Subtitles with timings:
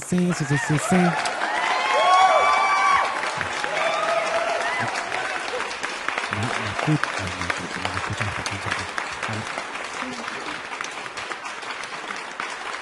[0.00, 0.96] sí, sí, sí, sí, sí.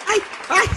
[0.06, 0.20] ¡Ay!
[0.48, 0.68] ¡Ay!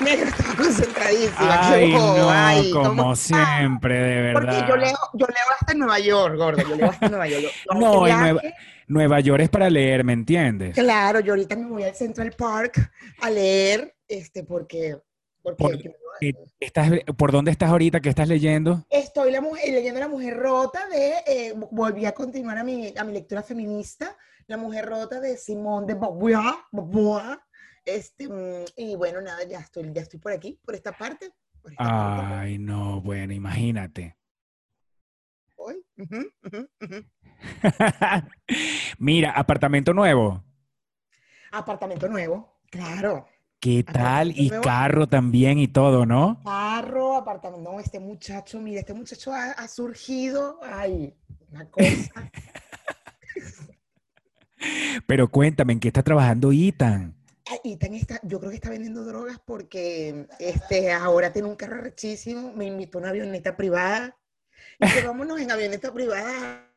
[0.00, 1.68] Negro, estaba concentradísima.
[1.72, 4.68] Ay, no, Ay, como siempre, de Porque verdad.
[4.68, 6.62] yo leo, yo leo hasta Nueva York, gordo.
[6.68, 7.42] Yo leo hasta Nueva York.
[7.44, 8.40] Yo- yo No, Nueva,
[8.88, 10.74] Nueva York es para leer, ¿me entiendes?
[10.74, 14.96] Claro, yo ahorita me voy al Central Park a leer, este, porque,
[15.46, 15.90] porque Por- yo-
[16.22, 18.00] Eh, ¿Estás, ¿Por dónde estás ahorita?
[18.00, 18.82] ¿Qué estás leyendo?
[18.88, 23.04] estoy la mujer, leyendo La Mujer Rota de, eh, volví a continuar a mi, a
[23.04, 24.16] mi lectura feminista,
[24.46, 27.38] La Mujer Rota de Simone de Beauvoir,
[27.84, 31.30] este, mm, y bueno, nada, ya estoy, ya estoy por aquí, por esta parte.
[31.60, 34.16] Por esta parte, Ay, no, bueno, imagínate.
[35.58, 36.30] ujú.
[38.98, 40.42] Mira, apartamento nuevo.
[41.52, 43.26] Apartamento nuevo, claro.
[43.58, 44.30] ¿Qué tal?
[44.30, 46.40] Apartamento Y carro también y todo, ¿no?
[46.44, 47.70] Carro, apartamento.
[47.72, 50.60] No, este muchacho, mira, este muchacho ha, ha surgido.
[50.62, 51.14] Ay,
[51.50, 52.30] una cosa.
[55.06, 57.14] Pero cuéntame, ¿en qué está trabajando Ethan?
[57.46, 61.80] Ay, Ethan está, yo creo que está vendiendo drogas porque este, ahora tiene un carro
[61.80, 62.52] rechísimo.
[62.52, 64.16] Me invitó a una avioneta privada.
[64.80, 66.68] Y dice, vámonos en avioneta privada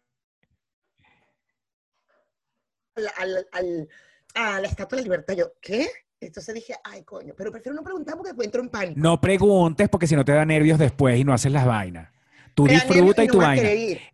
[2.95, 3.89] al, al- al-
[4.35, 5.33] a la Estatua de la Libertad.
[5.35, 5.87] Yo, ¿qué?
[6.21, 8.99] Entonces dije, ay, coño, pero prefiero no preguntar porque después entro en pánico.
[8.99, 12.09] No preguntes porque si no te da nervios después y no haces las vainas.
[12.53, 13.69] Tú Me da nervios disfruta y no tu vaina.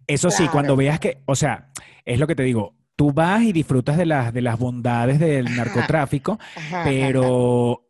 [0.06, 1.70] Eso sí, cuando veas que, o sea,
[2.06, 5.48] es lo que te digo, tú vas y disfrutas de las, de las bondades del
[5.48, 5.56] Ajá.
[5.58, 7.82] narcotráfico, Ajá, pero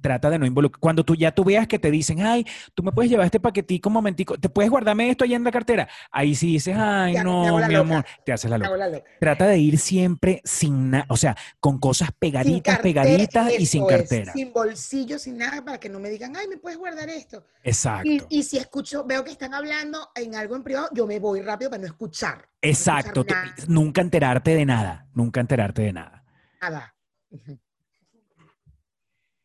[0.00, 0.80] trata de no involucrar.
[0.80, 2.44] Cuando tú ya tú veas que te dicen, ay,
[2.74, 5.50] tú me puedes llevar este paquetico un momentico, te puedes guardarme esto allá en la
[5.50, 5.88] cartera.
[6.10, 7.78] Ahí sí dices, ay, Ya, no, mi loca.
[7.78, 8.68] amor, te haces la loca.
[8.68, 9.04] hago la loca.
[9.20, 13.82] Trata de ir siempre sin nada, o sea, con cosas pegaditas, cartera, pegaditas y sin
[13.84, 14.32] es, cartera.
[14.32, 17.44] sin bolsillo, sin nada, para que no me digan, ay, ¿me puedes guardar esto?
[17.62, 18.08] Exacto.
[18.08, 21.40] Y, y si escucho, veo que están hablando en algo en privado, yo me voy
[21.42, 22.48] rápido para no escuchar.
[22.60, 23.24] Exacto.
[23.24, 23.34] tú-
[23.68, 26.24] nunca enterarte de nada, nunca enterarte de nada.
[26.60, 26.94] Nada.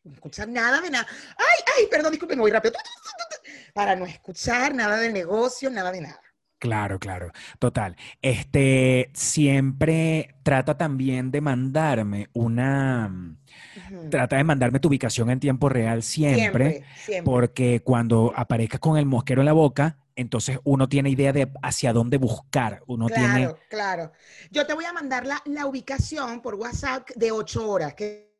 [0.03, 1.07] No escuchar nada de nada.
[1.37, 2.73] Ay, ay, perdón, disculpe, me voy rápido.
[3.73, 6.19] Para no escuchar nada de negocio, nada de nada.
[6.59, 7.97] Claro, claro, total.
[8.21, 13.35] Este, siempre trata también de mandarme una,
[14.09, 16.39] trata de mandarme tu ubicación en tiempo real siempre,
[16.71, 17.23] Siempre, siempre.
[17.31, 21.93] porque cuando aparezcas con el mosquero en la boca, entonces uno tiene idea de hacia
[21.93, 24.11] dónde buscar, uno tiene, Claro, claro.
[24.51, 28.33] Yo te voy a mandar la, la ubicación por WhatsApp de ocho horas, que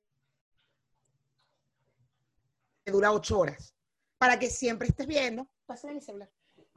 [2.86, 3.74] dura ocho horas,
[4.18, 5.50] para que siempre estés viendo.
[5.66, 6.30] Pásame mi celular.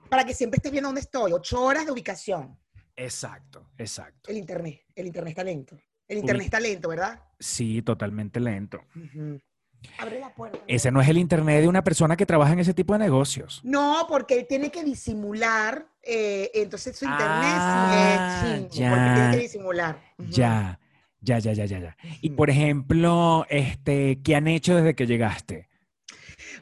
[0.08, 1.32] Para que siempre estés viendo dónde estoy.
[1.32, 2.58] Ocho horas de ubicación.
[2.94, 4.30] exacto, exacto.
[4.30, 4.84] El internet.
[4.94, 5.76] El internet está lento.
[6.08, 7.20] El internet está lento, ¿verdad?
[7.38, 8.80] Sí, totalmente lento.
[9.98, 10.58] Abre la puerta.
[10.66, 13.60] Ese no es el internet de una persona que trabaja en ese tipo de negocios.
[13.64, 19.14] No, porque él tiene que disimular, eh, entonces su internet Ah, es chingo, porque ya.
[19.14, 20.00] tiene que disimular.
[20.18, 20.80] Ya,
[21.20, 21.96] ya, ya, ya, ya, ya.
[22.20, 25.68] Y por ejemplo, este, ¿qué han hecho desde que llegaste?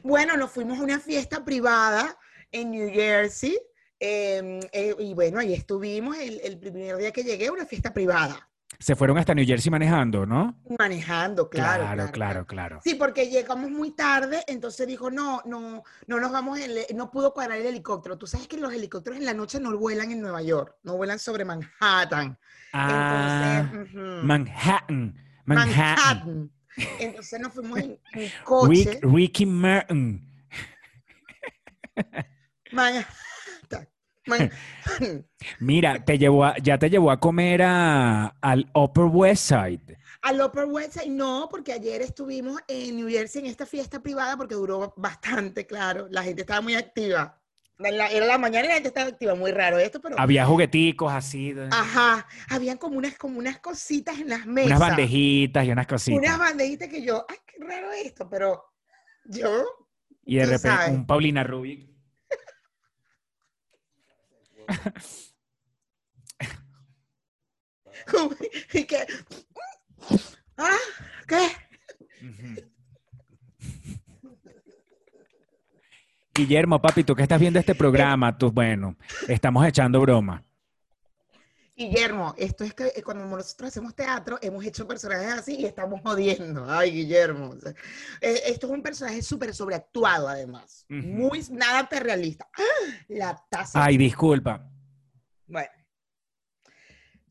[0.03, 2.17] Bueno, nos fuimos a una fiesta privada
[2.51, 3.57] en New Jersey.
[3.99, 8.49] eh, eh, y bueno, ahí estuvimos el, el primer día que llegué, una fiesta privada.
[8.79, 10.59] Se fueron hasta New Jersey manejando, ¿no?
[10.77, 11.83] Manejando, claro.
[11.83, 12.79] claro, claro, claro.
[12.83, 17.33] Sí, porque llegamos muy tarde, entonces dijo, no, no, no nos vamos, en no pudo
[17.33, 18.17] cuadrar el helicóptero.
[18.17, 21.19] Tú sabes que los helicópteros en la noche no vuelan en Nueva York, no vuelan
[21.19, 22.37] sobre Manhattan.
[22.73, 23.93] Ah, Entonces,
[24.23, 25.15] Manhattan, Manhattan.
[25.45, 26.51] Manhattan.
[26.99, 28.99] Entonces nos fuimos en, en Rick- coche.
[29.01, 30.29] Ricky Martin.
[32.71, 33.05] Manhattan.
[35.59, 39.97] Mira, te llevó a- ya te llevó a comer a, al Upper West Side.
[40.21, 44.35] Al Upper West Side, no, porque ayer estuvimos en New Jersey en esta fiesta privada
[44.37, 46.07] porque duró bastante, claro.
[46.09, 47.39] La gente estaba muy activa.
[47.77, 50.15] La- era la mañana y la gente estaba activa, muy raro esto, pero...
[50.17, 54.67] Había jugueticos así, de- Ajá, habían como unas, como unas cositas en las mesas.
[54.67, 56.17] unas bandejitas y unas cositas.
[56.19, 58.63] Unas bandejitas que yo, ay, qué raro esto, pero
[59.25, 59.65] yo,
[60.23, 60.89] y de repente sabes.
[60.91, 61.94] un Paulina Rubik.
[68.73, 68.87] y
[70.57, 70.77] ah,
[71.27, 71.47] ¿qué?
[76.33, 78.97] Guillermo, papi, tú que estás viendo este programa, tú, bueno,
[79.27, 80.43] estamos echando broma.
[81.75, 85.99] Guillermo, esto es que eh, cuando nosotros hacemos teatro, hemos hecho personajes así y estamos
[86.01, 86.65] jodiendo.
[86.69, 87.49] Ay, Guillermo.
[87.49, 87.71] o sea,
[88.21, 90.85] eh, esto es un personaje súper sobreactuado, además.
[90.87, 92.47] Muy nada realista.
[93.09, 93.83] La taza.
[93.83, 94.69] Ay, disculpa.
[95.47, 95.69] Bueno.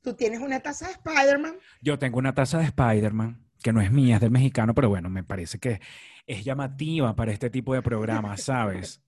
[0.03, 1.57] Tú tienes una taza de Spider-Man.
[1.81, 3.49] Yo tengo una taza de Spider-Man.
[3.63, 5.81] que no es mía, es del mexicano, pero bueno, me parece que
[6.27, 9.03] es llamativa para este tipo de programas, ¿sabes?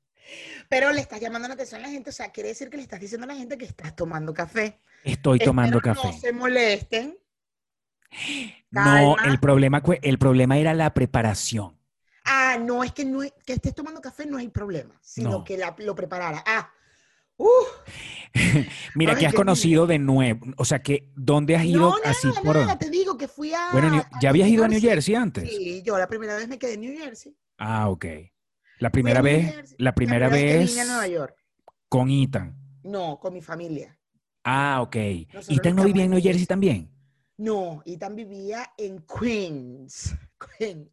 [0.68, 2.82] Pero le estás llamando la atención a la gente, o sea, quiere decir que le
[2.82, 4.80] estás diciendo a la gente que estás tomando café.
[5.04, 6.08] Estoy tomando Espero café.
[6.08, 7.18] No se molesten.
[8.70, 9.16] No, Calma.
[9.32, 11.76] el problema, el problema era la preparación.
[12.24, 15.30] Ah, no, es que, no es- que estés tomando café no es el problema, sino
[15.30, 15.44] No.
[15.44, 16.42] que la- lo preparara.
[16.46, 16.72] Ah,
[17.36, 17.46] uh,
[18.94, 21.96] Mira, Ay, que has qué conocido de nuevo, o sea, que ¿dónde has ido no,
[22.04, 22.56] así nada, por?
[22.56, 23.68] nada, te digo que fui a...
[23.72, 24.90] Bueno, New- ¿ya habías ido a New Jersey.
[24.90, 25.48] Jersey antes?
[25.48, 27.36] Sí, yo la primera vez me quedé en New Jersey.
[27.58, 28.06] Ah, ok.
[28.78, 31.34] La primera vez, la primera vez a Nueva York.
[31.88, 32.54] con Ethan.
[32.84, 33.98] No, con mi familia.
[34.44, 34.96] Ah, ok.
[35.32, 36.90] Nosotros ¿Ethan no vivía en New Jersey también?
[37.38, 40.14] No, Ethan vivía en Queens.
[40.58, 40.88] Queens.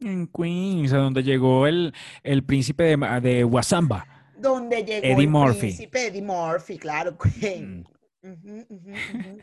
[0.00, 1.92] En Queens, a donde llegó el,
[2.22, 4.06] el príncipe de, de Wasamba.
[4.38, 5.58] Donde llegó Eddie el Murphy.
[5.60, 7.16] príncipe Eddie Murphy, claro.
[7.18, 7.86] Queens.
[8.22, 8.60] Mm.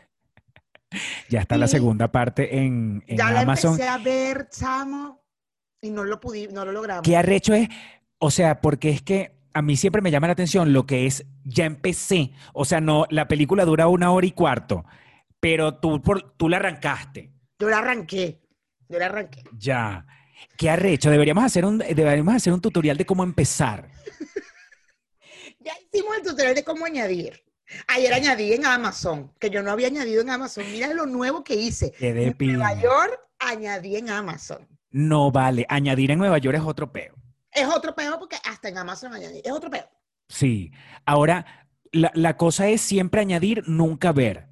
[1.28, 3.72] Ya está la segunda parte en, en Ya la Amazon.
[3.72, 5.20] empecé a ver, chamo,
[5.86, 7.02] y no lo pudimos, no lo logramos.
[7.02, 7.68] ¿Qué arrecho es?
[8.18, 11.24] O sea, porque es que a mí siempre me llama la atención lo que es,
[11.44, 12.32] ya empecé.
[12.52, 14.84] O sea, no, la película dura una hora y cuarto,
[15.40, 17.32] pero tú, por, tú la arrancaste.
[17.58, 18.40] Yo la arranqué,
[18.88, 19.44] yo la arranqué.
[19.56, 20.06] Ya.
[20.58, 21.10] ¿Qué arrecho?
[21.10, 23.88] Deberíamos hacer un, deberíamos hacer un tutorial de cómo empezar.
[25.58, 27.42] Ya hicimos el tutorial de cómo añadir.
[27.88, 30.64] Ayer añadí en Amazon, que yo no había añadido en Amazon.
[30.70, 31.90] Mira lo nuevo que hice.
[31.90, 32.80] Qué de En Nueva.
[32.80, 34.66] York añadí en Amazon.
[34.96, 35.66] No vale.
[35.68, 37.14] Añadir en Nueva York es otro peo.
[37.52, 39.42] Es otro peor porque hasta en Amazon añadí.
[39.44, 39.86] Es otro peor.
[40.26, 40.72] Sí.
[41.04, 41.44] Ahora,
[41.92, 44.48] la, la cosa es siempre añadir, nunca ver.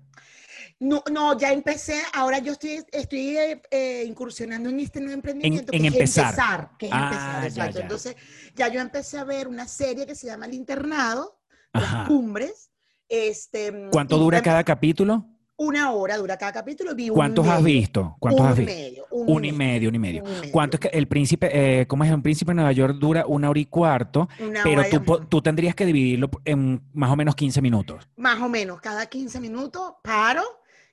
[0.79, 2.03] No, no, ya empecé.
[2.13, 5.73] Ahora yo estoy, estoy eh, eh, incursionando en este nuevo emprendimiento.
[5.73, 6.25] en que es empezar.
[6.27, 6.71] empezar.
[6.79, 7.79] Que es Ah, empezar, ya, exacto.
[7.79, 7.83] ya.
[7.83, 8.17] Entonces,
[8.55, 11.41] ya yo empecé a ver una serie que se llama El Internado,
[11.73, 12.07] Las.
[12.07, 12.71] Cumbres.
[13.09, 15.27] Este, ¿Cuánto dura cada capítulo?
[15.57, 16.95] Una hora dura cada capítulo.
[16.97, 17.79] Vi ¿Cuántos has medio.
[17.81, 18.17] visto?
[18.19, 18.73] ¿Cuántos Uno has visto?
[18.75, 20.25] medio, Un y medio, un y medio.
[20.25, 20.51] medio.
[20.53, 21.49] ¿Cuánto es que el príncipe,
[21.83, 24.83] eh, cómo es un príncipe en Nueva York dura una hora y cuarto, Una pero
[25.05, 28.09] tú, tú tendrías que dividirlo en más o menos 15 minutos.
[28.17, 30.43] Más o menos, cada 15 minutos paro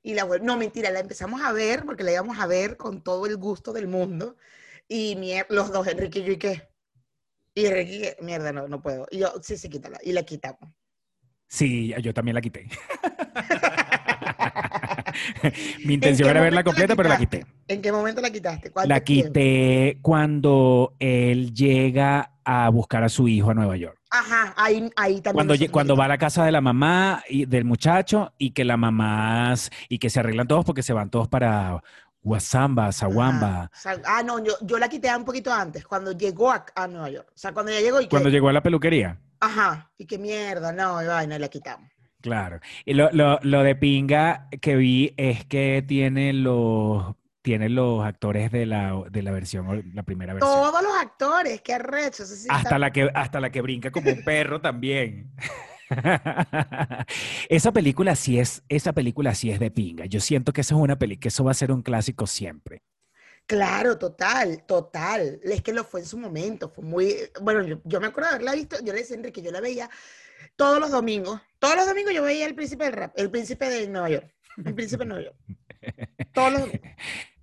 [0.04, 0.46] y la vuelvo.
[0.46, 3.74] No, mentira, la empezamos a ver porque la íbamos a ver con todo el gusto
[3.74, 4.36] del mundo.
[4.88, 6.70] Y mier- los dos, Enrique y yo, ¿y qué?
[7.56, 9.08] Y Enrique, mierda, no, no puedo.
[9.10, 9.98] Y yo, sí, sí, quítala.
[10.04, 10.70] Y la quitamos.
[11.48, 12.68] Sí, yo también la quité.
[15.86, 17.46] Mi ¿En intención era verla completa, pero la quité.
[17.68, 18.72] ¿En qué momento la quitaste?
[18.72, 19.28] ¿Cuánto La tiempo?
[19.34, 23.98] quité cuando él llega a buscar a su hijo a Nueva York.
[24.10, 25.48] Ajá, ahí, ahí también.
[25.48, 28.76] Cuando, cuando va a la casa de la mamá y del muchacho y que la
[28.78, 29.54] mamá
[29.88, 31.82] y que se arreglan todos porque se van todos para
[32.24, 33.72] Wasamba, Sawamba.
[34.06, 37.30] Ah, no, yo, yo la quité un poquito antes, cuando llegó a, a Nueva York.
[37.34, 39.18] O sea, cuando ya llegó y que, Cuando llegó a la peluquería.
[39.40, 41.90] ajá, y qué mierda, no, y vaina, la quitamos.
[42.22, 42.60] Claro.
[42.86, 48.52] Y lo, lo, lo de pinga que vi es que tiene los, tiene los actores
[48.52, 50.54] de la, de la versión, la primera versión.
[50.54, 52.26] Todos los actores, qué arrecho.
[52.26, 55.32] sí está- Hasta la que, hasta la que brinca como un perro también.
[57.50, 60.06] esa película sí es, esa película sí es de pinga.
[60.06, 62.84] Yo siento que eso es una peli, que eso va a ser un clásico siempre.
[63.48, 65.40] Claro, total, total.
[65.44, 68.36] Es que lo fue en su momento, fue muy, bueno, yo, yo me acuerdo de
[68.36, 69.90] haberla visto, yo le decía a Enrique, yo la veía
[70.56, 73.88] todos los domingos, todos los domingos yo veía El Príncipe del Rap, El Príncipe de
[73.88, 74.34] Nueva York,
[74.66, 75.38] El Príncipe de Nueva York,
[76.34, 76.92] todos los domingos.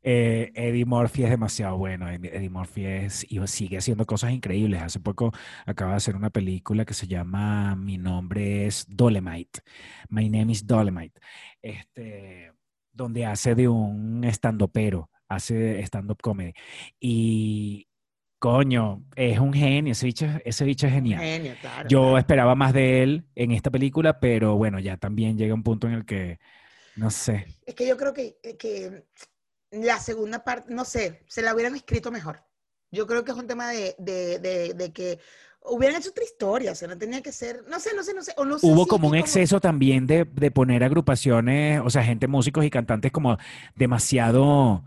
[0.03, 2.09] Eh, Eddie Murphy es demasiado bueno.
[2.09, 4.81] Eddie Murphy es, y sigue haciendo cosas increíbles.
[4.81, 5.33] Hace poco
[5.67, 9.61] acaba de hacer una película que se llama Mi nombre es Dolemite.
[10.09, 11.21] My name is Dolemite.
[11.61, 12.53] Este,
[12.93, 16.55] donde hace de un estandopero, hace stand-up comedy.
[17.01, 17.88] Y
[18.39, 19.93] coño, es un genio.
[19.93, 21.21] Ese bicho, ese bicho es genial.
[21.21, 21.89] Genio, claro.
[21.89, 22.19] Yo claro.
[22.19, 25.95] esperaba más de él en esta película, pero bueno, ya también llega un punto en
[25.95, 26.39] el que,
[26.97, 27.47] no sé.
[27.67, 29.05] Es que yo creo que, que
[29.71, 32.45] la segunda parte, no sé, se la hubieran escrito mejor.
[32.91, 35.19] Yo creo que es un tema de, de, de, de que
[35.65, 38.23] hubieran hecho otra historia, o sea, no tenía que ser, no sé, no sé, no
[38.23, 38.33] sé.
[38.37, 41.91] O no sé Hubo si como un que exceso también de, de poner agrupaciones, o
[41.91, 43.37] sea, gente, músicos y cantantes como
[43.75, 44.85] demasiado,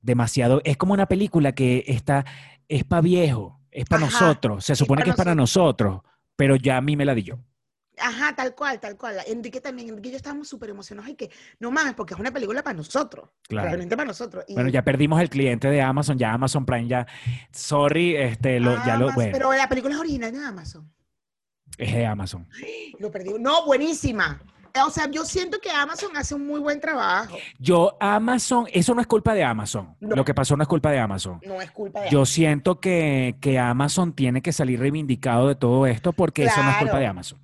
[0.00, 2.24] demasiado, es como una película que está,
[2.68, 6.00] es para viejo, es para nosotros, se supone que es para nosotros,
[6.36, 7.38] pero ya a mí me la di yo.
[8.02, 9.16] Ajá, tal cual, tal cual.
[9.26, 12.30] Enrique también, Enrique y yo estábamos súper emocionados y que, no mames, porque es una
[12.30, 13.68] película para nosotros, Claro.
[13.68, 14.44] realmente para nosotros.
[14.48, 17.06] Y Bueno, ya perdimos el cliente de Amazon, ya Amazon Prime ya,
[17.52, 20.90] sorry, este, lo, ya lo, bueno, Pero la película es original de Amazon.
[21.76, 22.48] es de Amazon.
[22.98, 23.34] Lo perdí.
[23.38, 24.40] No, buenísima.
[24.86, 27.36] O sea, yo siento que Amazon hace un muy buen trabajo.
[27.58, 30.16] Yo, Amazon, eso no es culpa de Amazon, No.
[30.16, 31.40] lo que pasó no es culpa de Amazon.
[31.44, 35.86] No es culpa de Yo siento que, que Amazon tiene que salir reivindicado de todo
[35.86, 37.38] esto porque eso no es culpa de Amazon.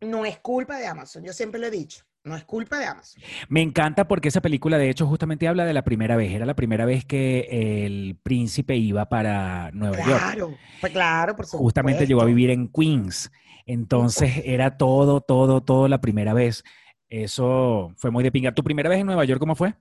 [0.00, 2.04] No es culpa de Amazon, yo siempre lo he dicho.
[2.24, 3.22] No es culpa de Amazon.
[3.48, 6.32] Me encanta porque esa película, de hecho, justamente habla de la primera vez.
[6.32, 10.08] Era la primera vez que el príncipe iba para Nueva York.
[10.08, 11.62] Claro, pues claro, por supuesto.
[11.62, 13.30] Justamente llegó a vivir en Queens.
[13.66, 16.64] Entonces era todo, todo, todo la primera vez.
[17.08, 18.54] Eso fue muy de pinga.
[18.54, 19.74] ¿Tu primera vez en Nueva York cómo fue?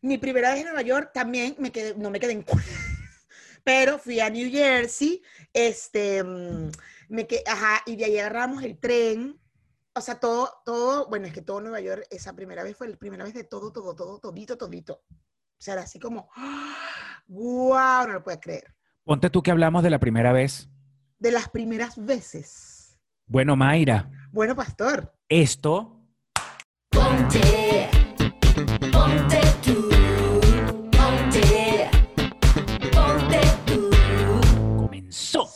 [0.00, 2.44] Mi primera vez en Nueva York también me quedé, no me quedé en
[3.64, 5.20] pero fui a New Jersey,
[5.52, 6.70] este, mm,
[7.08, 9.38] me quedé, ajá, y de ahí agarramos el tren
[9.98, 12.96] o sea, todo, todo, bueno, es que todo Nueva York, esa primera vez fue la
[12.96, 15.02] primera vez de todo, todo, todo, todito, todito.
[15.10, 16.30] O sea, era así como,
[17.26, 18.74] wow, no lo puedes creer.
[19.02, 20.68] Ponte tú que hablamos de la primera vez.
[21.18, 22.77] De las primeras veces.
[23.30, 24.10] Bueno, Mayra.
[24.32, 25.12] Bueno, pastor.
[25.28, 26.00] Esto.
[26.88, 27.90] Ponte,
[28.90, 29.90] ponte tú,
[30.90, 31.90] ponte,
[32.90, 33.90] ponte tú.
[34.78, 35.46] Comenzó.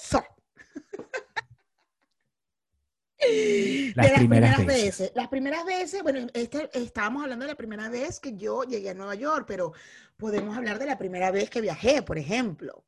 [3.94, 5.10] Las, primeras, veces.
[5.14, 8.94] Las primeras veces, bueno, este, estábamos hablando de la primera vez que yo llegué a
[8.94, 9.72] Nueva York, pero
[10.18, 12.84] podemos hablar de la primera vez que viajé, por ejemplo.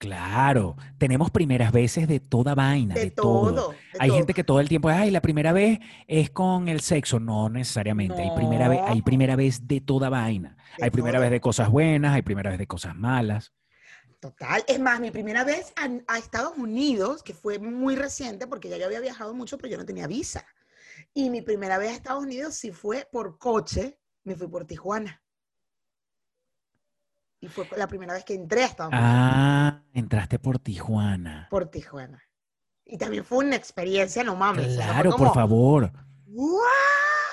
[0.00, 3.74] Claro, tenemos primeras veces de toda vaina, de, todo.
[3.98, 5.78] hay gente que todo el tiempo, ay, la primera vez
[6.08, 8.22] es con el sexo, no necesariamente.
[8.22, 10.56] Hay primera vez, hay primera vez de toda vaina.
[10.80, 13.52] hay primera vez de cosas buenas, hay primera vez de cosas malas.
[14.20, 14.64] Total.
[14.66, 18.86] Es más, mi primera vez a, Estados Unidos, que fue muy reciente, porque ya yo
[18.86, 20.46] había viajado mucho, pero yo no tenía visa.
[21.12, 25.22] Y mi primera vez a Estados Unidos sí fue por coche, me fui por Tijuana.
[27.40, 29.10] Y fue la primera vez que entré a Estados Unidos.
[29.10, 31.48] Ah, entraste por Tijuana.
[31.50, 32.22] Por Tijuana.
[32.84, 34.74] Y también fue una experiencia, no mames.
[34.76, 35.92] Claro, por favor.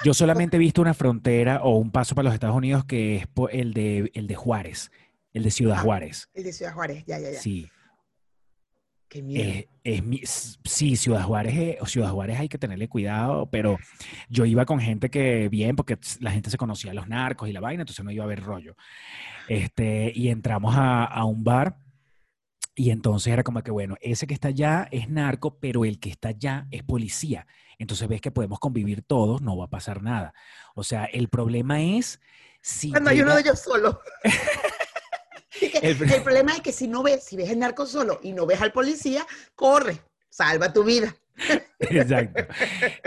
[0.03, 3.27] Yo solamente he visto una frontera o un paso para los Estados Unidos que es
[3.51, 4.91] el de, el de Juárez
[5.37, 6.29] el de Ciudad ah, Juárez.
[6.33, 7.39] El de Ciudad Juárez, ya, ya, ya.
[7.39, 7.69] Sí.
[9.09, 9.63] Qué miedo.
[9.83, 13.77] es, sí, Ciudad Juárez, o Ciudad Juárez hay que tenerle cuidado, pero
[14.29, 17.61] yo iba con gente que bien, porque la gente se conocía los narcos y la
[17.61, 18.75] vaina, entonces no iba a haber rollo.
[19.47, 21.77] Este, y entramos a, a un bar
[22.79, 26.09] y entonces era como que, bueno, ese que está allá es narco, pero el que
[26.09, 27.47] está allá es policía.
[27.79, 30.33] Entonces ves que podemos convivir todos, no va a pasar nada.
[30.75, 32.19] O sea, el problema es
[32.61, 32.91] si...
[32.91, 33.99] Cuando hay uno de ellos solo.
[35.81, 38.61] El, problema es que si no ves, si ves el narco solo y no ves
[38.61, 39.25] al policía,
[39.55, 41.15] corre, salva tu vida.
[41.79, 42.43] Exacto.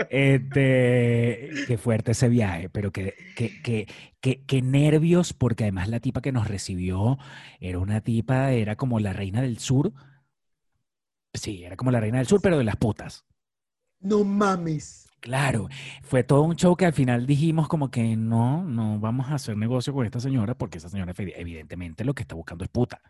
[0.09, 3.87] Este, qué fuerte ese viaje, pero qué que,
[4.45, 7.17] que, nervios, porque además la tipa que nos recibió
[7.59, 9.91] era una tipa, era como la reina del sur.
[11.33, 13.25] Sí, era como la reina del sur, pero de las putas.
[13.99, 15.10] No mames.
[15.21, 15.69] Claro,
[16.01, 19.55] fue todo un show que al final dijimos como que no, no vamos a hacer
[19.55, 23.01] negocio con esta señora porque esa señora evidentemente lo que está buscando es puta.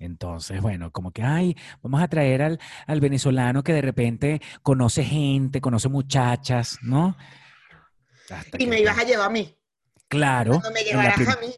[0.00, 5.04] Entonces, bueno, como que, ay, vamos a traer al, al venezolano que de repente conoce
[5.04, 7.16] gente, conoce muchachas, ¿no?
[8.58, 9.56] y me ibas a llevar a mí.
[10.08, 10.52] Claro.
[10.52, 11.54] Cuando me llevarás a mí.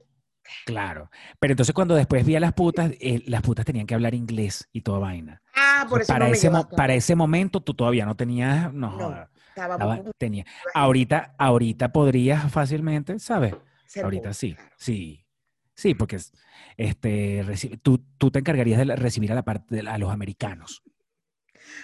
[0.67, 1.11] Claro.
[1.39, 4.69] Pero entonces cuando después vi a las putas, eh, las putas tenían que hablar inglés
[4.73, 5.43] y toda vaina.
[5.55, 9.27] Ah, por eso para, no ese, para ese momento tú todavía no tenías, no,
[10.19, 10.45] tenía.
[10.75, 13.55] Ahorita, ahorita podrías fácilmente, ¿sabes?
[14.03, 15.21] ahorita sí, sí.
[15.77, 16.21] Sí, porque
[16.77, 17.45] este,
[17.83, 20.83] tú, tú te encargarías de recibir a la parte de, a los americanos.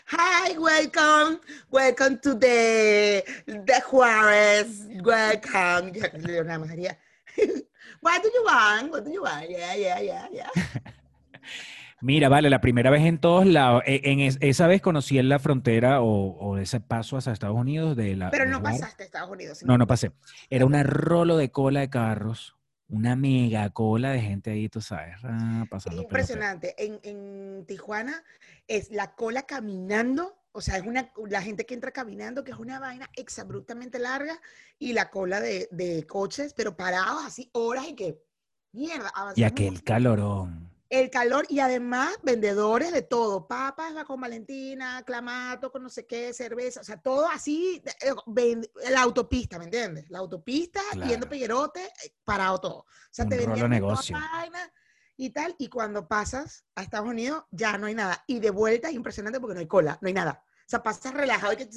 [0.06, 5.92] Hi, welcome, welcome to the, the Juárez, welcome.
[8.00, 8.90] What do you want?
[8.90, 9.50] What do you want?
[9.50, 10.48] Yeah, yeah, yeah, yeah.
[12.02, 13.82] Mira, vale, la primera vez en todos lados.
[13.86, 18.16] E, en, esa vez conocí en la frontera o, ese paso hacia Estados Unidos de
[18.16, 18.30] la.
[18.30, 19.62] Pero no pasaste a Estados Unidos.
[19.64, 20.12] No, no pasé.
[20.48, 22.56] Era una rolo de cola de carros,
[22.88, 26.02] una mega cola de gente ahí, tú sabes, ah, pasando.
[26.02, 26.74] impresionante.
[26.78, 28.24] En, en, Tijuana
[28.66, 30.36] es la cola caminando.
[30.52, 34.40] O sea, es una, la gente que entra caminando, que es una vaina exabruptamente larga,
[34.80, 38.20] y la cola de, de coches, pero parados así horas y que,
[38.72, 45.70] mierda, Y aquel calorón el calor y además vendedores de todo, papas con Valentina, clamato
[45.70, 50.10] con no sé qué, cerveza, o sea, todo así, eh, la autopista, ¿me entiendes?
[50.10, 52.78] La autopista, yendo Peguerote, eh, parado todo.
[52.78, 54.18] O sea, te vendían negocio.
[55.16, 58.24] y tal, y cuando pasas a Estados Unidos ya no hay nada.
[58.26, 60.42] Y de vuelta es impresionante porque no hay cola, no hay nada.
[60.44, 61.68] O sea, pasas relajado y, que,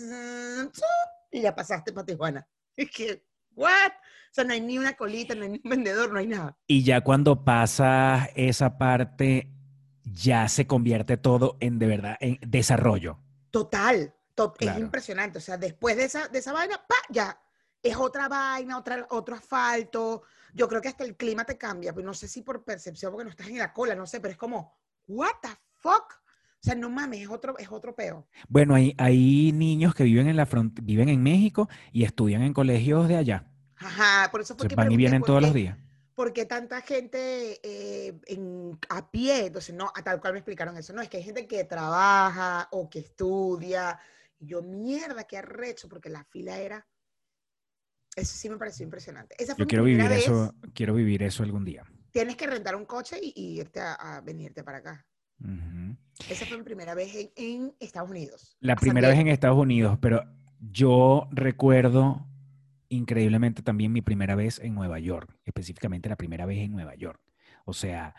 [1.32, 2.48] y ya pasaste para Tijuana.
[2.76, 3.92] Es que, ¿what?
[4.34, 6.58] O sea, no hay ni una colita, no hay ni un vendedor, no hay nada.
[6.66, 9.52] Y ya cuando pasa esa parte,
[10.04, 13.20] ya se convierte todo en de verdad, en desarrollo.
[13.52, 14.12] Total,
[14.60, 15.38] es impresionante.
[15.38, 17.40] O sea, después de esa, de esa vaina, pa, ya
[17.84, 20.24] es otra vaina, otra, otro asfalto.
[20.56, 23.26] Yo creo que hasta el clima te cambia, pues no sé si por percepción, porque
[23.26, 24.76] no estás en la cola, no sé, pero es como,
[25.08, 25.94] what the fuck?
[26.12, 28.28] O O sea, no mames, es otro, es otro peo.
[28.50, 32.54] Bueno, hay, hay niños que viven en la front- viven en México y estudian en
[32.54, 33.53] colegios de allá.
[33.84, 35.78] Ajá, por eso fue que van y vienen todos los días.
[36.16, 39.48] ¿Por qué tanta gente eh, en, a pie?
[39.48, 40.94] Entonces, no, a tal cual me explicaron eso.
[40.94, 44.00] No, es que hay gente que trabaja o que estudia.
[44.38, 46.86] Y yo, mierda, qué arrecho, porque la fila era...
[48.16, 49.36] Eso sí me pareció impresionante.
[49.40, 50.26] Esa fue Yo quiero vivir vez.
[50.26, 51.84] eso, quiero vivir eso algún día.
[52.12, 55.08] Tienes que rentar un coche y, y irte a, a venirte para acá.
[56.30, 58.56] Esa fue mi primera vez en, en Estados Unidos.
[58.60, 59.28] La primera vez en.
[59.28, 60.24] Estados Unidos, pero
[60.60, 62.26] yo recuerdo
[62.94, 67.22] increíblemente también mi primera vez en Nueva York, específicamente la primera vez en Nueva York.
[67.66, 68.16] O sea,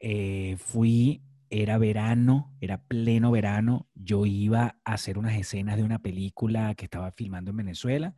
[0.00, 6.00] eh, fui, era verano, era pleno verano, yo iba a hacer unas escenas de una
[6.00, 8.14] película que estaba filmando en Venezuela,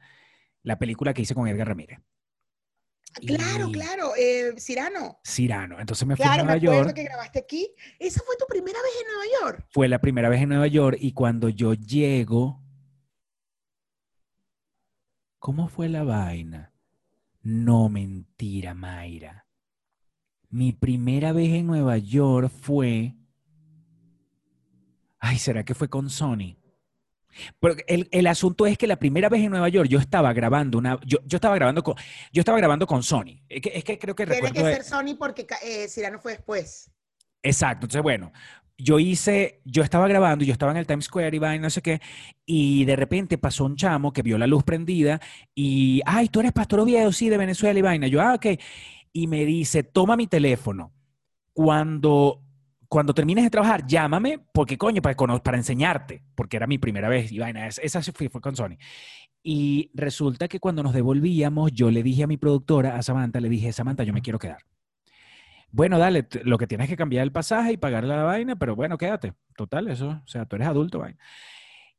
[0.63, 1.99] la película que hice con Edgar Ramírez,
[3.27, 5.19] Claro, y- claro, eh, Cirano.
[5.25, 5.81] Cirano.
[5.81, 6.95] Entonces me fui Claro, a me Nueva acuerdo York.
[6.97, 7.69] que grabaste aquí.
[7.99, 9.67] Esa fue tu primera vez en Nueva York.
[9.71, 12.63] Fue la primera vez en Nueva York y cuando yo llego,
[15.39, 16.73] ¿cómo fue la vaina?
[17.43, 19.47] No mentira, Mayra.
[20.51, 23.15] Mi primera vez en Nueva York fue...
[25.19, 26.57] Ay, ¿será que fue con Sony?
[27.59, 30.79] Porque el, el asunto es que la primera vez en Nueva York yo estaba grabando
[30.79, 31.95] una, yo, yo estaba grabando con,
[32.33, 33.43] yo estaba grabando con Sony.
[33.49, 36.19] Es que, es que creo que Tiene recuerdo que de- ser Sony porque eh, Cirano
[36.19, 36.91] fue después.
[37.43, 37.85] Exacto.
[37.87, 38.33] Entonces, bueno,
[38.79, 41.83] yo hice, yo estaba grabando, yo estaba en el Times Square y vaina, no sé
[41.83, 42.01] qué,
[42.45, 45.21] y de repente pasó un chamo que vio la luz prendida
[45.55, 48.07] y, ay, tú eres Pastor Oviedo, sí, de Venezuela y vaina.
[48.07, 48.47] Yo, ah, ok.
[49.13, 50.93] Y me dice, toma mi teléfono.
[51.53, 52.43] Cuando,
[52.89, 57.33] cuando termines de trabajar, llámame, porque coño, para, para enseñarte, porque era mi primera vez
[57.33, 57.67] y vaina.
[57.67, 58.77] es- Esa fue, fue con Sony.
[59.43, 63.49] Y resulta que cuando nos devolvíamos, yo le dije a mi productora, a Samantha, le
[63.49, 64.59] dije, Samantha, yo me quiero quedar.
[65.77, 68.75] Bueno, dale, lo que tienes es que cambiar el pasaje y pagar la vaina, pero
[68.75, 69.35] bueno, quédate.
[69.59, 71.19] Total, eso, o sea, tú eres adulto, vaina.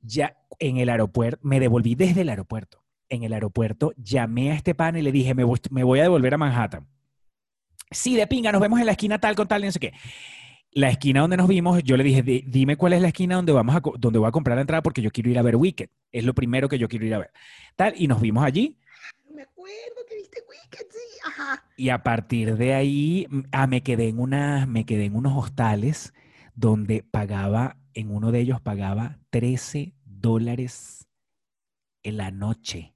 [0.01, 2.83] Ya en el aeropuerto, me devolví desde el aeropuerto.
[3.07, 6.33] En el aeropuerto llamé a este pan y le dije, me me voy a devolver
[6.33, 6.87] a Manhattan.
[7.91, 9.93] Sí, de pinga, nos vemos en la esquina tal con tal, y no sé qué.
[10.71, 13.51] La esquina donde nos vimos, yo le dije, "Di- dime cuál es la esquina donde,
[13.53, 15.89] vamos a, donde voy a comprar la entrada porque yo quiero ir a ver Wicked.
[16.11, 17.31] Es lo primero que yo quiero ir a ver.
[17.75, 18.79] Tal, y nos vimos allí.
[19.37, 21.63] Me acuerdo que viste Wicked, sí, ajá.
[21.77, 24.17] Y a partir de ahí, ah, me quedé en
[24.67, 26.11] me quedé en unos hostales
[26.55, 31.07] donde pagaba, en uno de ellos pagaba 13 dólares
[32.01, 32.95] en la noche.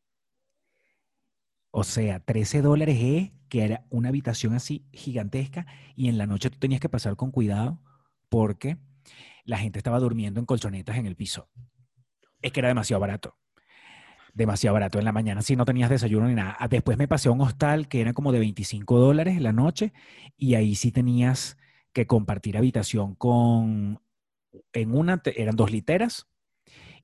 [1.70, 6.50] O sea, 13 dólares es que era una habitación así gigantesca y en la noche
[6.50, 7.84] tú tenías que pasar con cuidado
[8.30, 8.80] porque
[9.46, 11.52] la gente estaba durmiendo en colchonetas en el piso.
[12.42, 13.38] Es que era demasiado barato.
[14.34, 15.00] Demasiado barato.
[15.00, 16.58] En la mañana sí no tenías desayuno ni nada.
[16.70, 19.94] Después me pasé a un hostal que era como de 25 dólares la noche
[20.38, 21.58] y ahí sí tenías
[21.94, 24.02] que compartir habitación con,
[24.74, 26.28] en una eran dos literas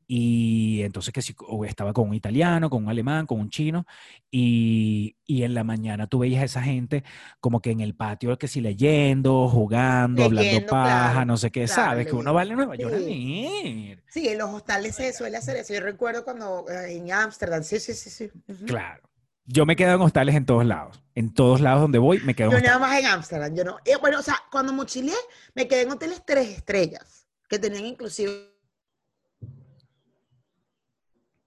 [0.07, 1.35] y entonces que si
[1.67, 3.85] estaba con un italiano, con un alemán, con un chino
[4.31, 7.03] y, y en la mañana tú veías a esa gente
[7.39, 11.65] como que en el patio que si leyendo, jugando, hablando paja, claro, no sé qué,
[11.65, 12.33] claro, sabes, que uno leyendo.
[12.33, 13.03] va a Nueva York a Sí.
[13.03, 14.03] leer.
[14.09, 15.73] Sí, en los hostales se suele hacer eso.
[15.73, 18.29] Yo recuerdo cuando eh, en Ámsterdam, sí, sí, sí, sí.
[18.65, 19.03] Claro.
[19.45, 21.01] Yo me quedo en hostales en todos lados.
[21.15, 23.77] En todos lados donde voy, me quedo en Yo nada más en Ámsterdam, yo no.
[23.85, 25.15] eh, bueno, o sea, cuando mochileé,
[25.55, 28.56] me quedé en hoteles tres estrellas, que tenían inclusive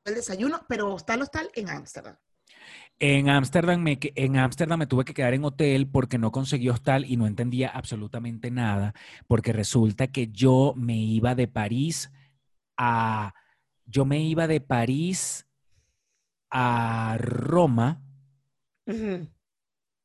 [0.04, 2.16] el desayuno, pero hostal, hostal en Ámsterdam.
[2.98, 7.06] En Ámsterdam me, en Ámsterdam me tuve que quedar en hotel porque no conseguí hostal
[7.06, 8.94] y no entendía absolutamente nada,
[9.26, 12.12] porque resulta que yo me iba de París
[12.76, 13.32] a,
[13.86, 15.46] yo me iba de París
[16.50, 18.02] a Roma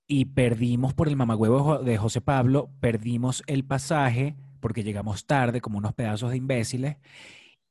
[0.08, 5.80] y perdimos por el mamagüevo de José Pablo, perdimos el pasaje porque llegamos tarde como
[5.80, 6.98] unos pedazos de imbéciles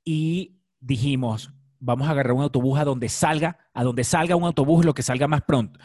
[0.04, 4.84] y dijimos, vamos a agarrar un autobús a donde salga, a donde salga un autobús
[4.84, 5.78] lo que salga más pronto.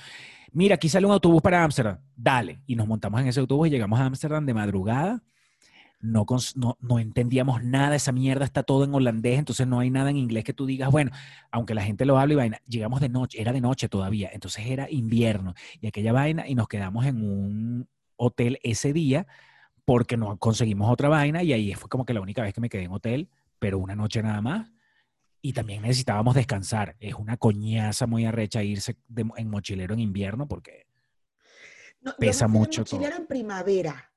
[0.51, 2.61] Mira, aquí sale un autobús para Ámsterdam, dale.
[2.65, 5.21] Y nos montamos en ese autobús y llegamos a Ámsterdam de madrugada.
[6.01, 6.25] No,
[6.55, 10.15] no, no entendíamos nada, esa mierda está todo en holandés, entonces no hay nada en
[10.15, 11.11] inglés que tú digas, bueno,
[11.51, 14.65] aunque la gente lo hable y vaina, llegamos de noche, era de noche todavía, entonces
[14.65, 19.27] era invierno y aquella vaina y nos quedamos en un hotel ese día
[19.83, 22.69] porque no conseguimos otra vaina y ahí fue como que la única vez que me
[22.69, 23.27] quedé en hotel,
[23.59, 24.71] pero una noche nada más.
[25.41, 26.95] Y también necesitábamos descansar.
[26.99, 30.85] Es una coñaza muy arrecha irse de en mochilero en invierno porque
[32.01, 32.97] No, Pesa mucho todo.
[32.99, 34.11] mochilero en primavera.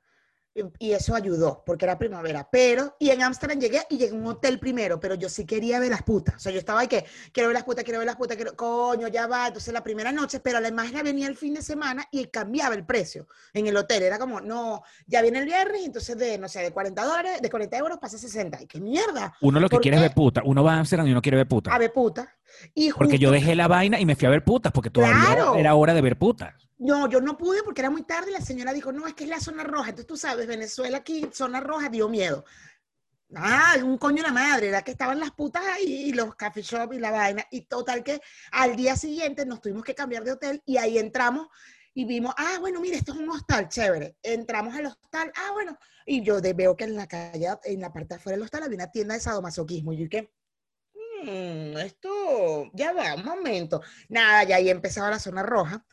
[0.78, 2.48] Y eso ayudó, porque era primavera.
[2.50, 5.80] Pero, y en Ámsterdam llegué y llegué a un hotel primero, pero yo sí quería
[5.80, 6.36] ver las putas.
[6.36, 8.54] O sea, yo estaba ahí que quiero ver las putas, quiero ver las putas, quiero,
[8.54, 9.46] coño, ya va.
[9.46, 12.84] Entonces, la primera noche, pero la imagen venía el fin de semana y cambiaba el
[12.84, 14.02] precio en el hotel.
[14.02, 17.50] Era como, no, ya viene el viernes, entonces de, no sé, de 40 dólares, de
[17.50, 18.62] 40 euros pasa a 60.
[18.62, 19.34] ¡Y qué mierda!
[19.40, 20.42] Uno lo que ¿Por quiere es ver puta.
[20.44, 21.74] Uno va a Ámsterdam y uno quiere ver puta.
[21.74, 22.28] A ver putas.
[22.74, 25.54] Y Porque yo dejé la vaina y me fui a ver putas, porque todavía Claro.
[25.56, 26.54] era hora de ver putas.
[26.84, 29.22] No, yo no pude porque era muy tarde y la señora dijo, no, es que
[29.24, 29.90] es la zona roja.
[29.90, 32.44] Entonces tú sabes, Venezuela aquí, zona roja, dio miedo.
[33.36, 36.62] Ah, un coño de la madre, era que estaban las putas ahí y los coffee
[36.62, 37.46] shop y la vaina.
[37.52, 41.46] Y total que al día siguiente nos tuvimos que cambiar de hotel y ahí entramos
[41.94, 44.16] y vimos, ah, bueno, mire, esto es un hostal, chévere.
[44.22, 45.78] Entramos al hostal, ah, bueno.
[46.04, 48.64] Y yo de- veo que en la calle, en la parte de afuera del hostal
[48.64, 49.92] había una tienda de sadomasoquismo.
[49.92, 50.32] Y yo que,
[51.22, 53.80] "Mm, esto, ya va, un momento.
[54.08, 55.86] Nada, ya ahí empezaba la zona roja.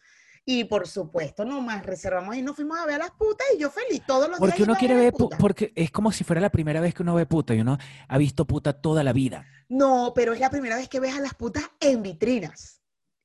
[0.45, 3.69] Y por supuesto, nomás reservamos y nos fuimos a ver a las putas y yo
[3.69, 4.67] feliz todos los Porque días.
[4.67, 7.13] uno iba a quiere ver, porque es como si fuera la primera vez que uno
[7.15, 9.45] ve puta y uno ha visto puta toda la vida.
[9.67, 12.77] No, pero es la primera vez que ves a las putas en vitrinas.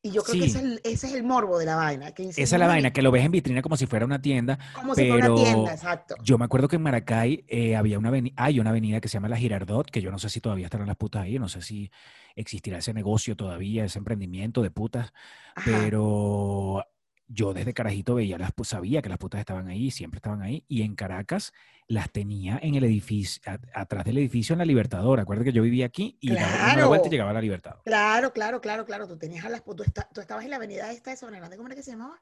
[0.06, 2.12] Y yo creo que ese es, el, ese es el morbo de la vaina.
[2.12, 4.20] Que Esa es la "No, vaina, que lo ves en vitrina como si fuera una
[4.20, 4.58] tienda.
[4.74, 6.14] Como si fuera una pero tienda, exacto.
[6.22, 9.14] Yo me acuerdo que en Maracay eh, había una avenida, hay una avenida que se
[9.14, 11.62] llama La Girardot, que yo no sé si todavía estarán las putas ahí, no sé
[11.62, 11.90] si
[12.36, 15.10] existirá ese negocio todavía, ese emprendimiento de putas,
[15.54, 15.70] Ajá.
[15.72, 16.84] pero
[17.26, 20.64] yo desde carajito veía las pu- sabía que las putas estaban ahí, siempre estaban ahí,
[20.68, 21.52] y en Caracas
[21.88, 25.20] las tenía en el edificio, a- atrás del edificio en la Libertador.
[25.20, 27.10] Acuérdate que yo vivía aquí y daba una vuelta Claro.
[27.10, 27.82] llegaba a la Libertador.
[27.84, 29.08] Claro, claro, claro, claro.
[29.08, 29.64] Tú tenías a las.
[29.64, 32.20] Tú, tú estabas en la avenida esta de Sabana Grande, ¿cómo era que se llamaba?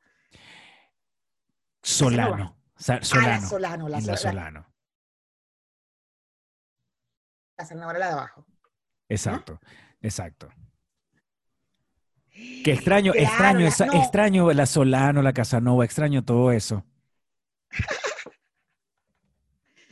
[1.83, 2.57] Solano,
[2.89, 4.67] Ah, la Solano, Solano, la, en la Sol- la, Solano.
[7.59, 8.47] la la de abajo.
[9.09, 9.61] Exacto,
[10.01, 10.49] exacto.
[12.33, 13.93] Qué extraño, Claro, extraño, la- esa- no.
[13.95, 16.85] extraño la Solano, la Casanova, extraño todo eso.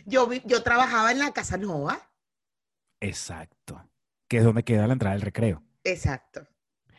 [0.07, 2.11] Yo, yo trabajaba en la Casa Nova.
[3.01, 3.85] Exacto.
[4.29, 5.63] Que es donde queda la entrada del recreo.
[5.85, 6.47] Exacto.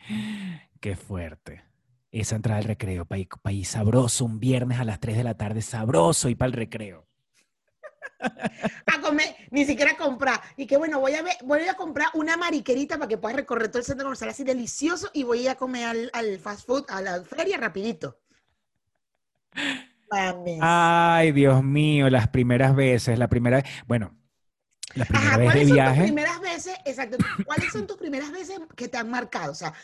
[0.80, 1.62] Qué fuerte.
[2.10, 5.62] Esa entrada del recreo, país, país sabroso, un viernes a las 3 de la tarde,
[5.62, 7.06] sabroso y para el recreo.
[8.86, 10.40] A comer, ni siquiera comprar.
[10.56, 13.68] Y que bueno, voy a ver, voy a comprar una mariquerita para que puedas recorrer
[13.68, 17.00] todo el centro comercial así delicioso y voy a comer al, al fast food, a
[17.02, 18.18] la feria rapidito.
[20.10, 20.58] Mames.
[20.58, 24.16] Ay, Dios mío, las primeras veces, la primera, bueno,
[24.94, 25.96] la primera Ajá, vez de ¿cuáles son tus viaje.
[25.96, 26.74] primeras veces?
[26.84, 27.18] Exacto.
[27.44, 29.52] ¿Cuáles son tus primeras veces que te han marcado?
[29.52, 29.74] O sea,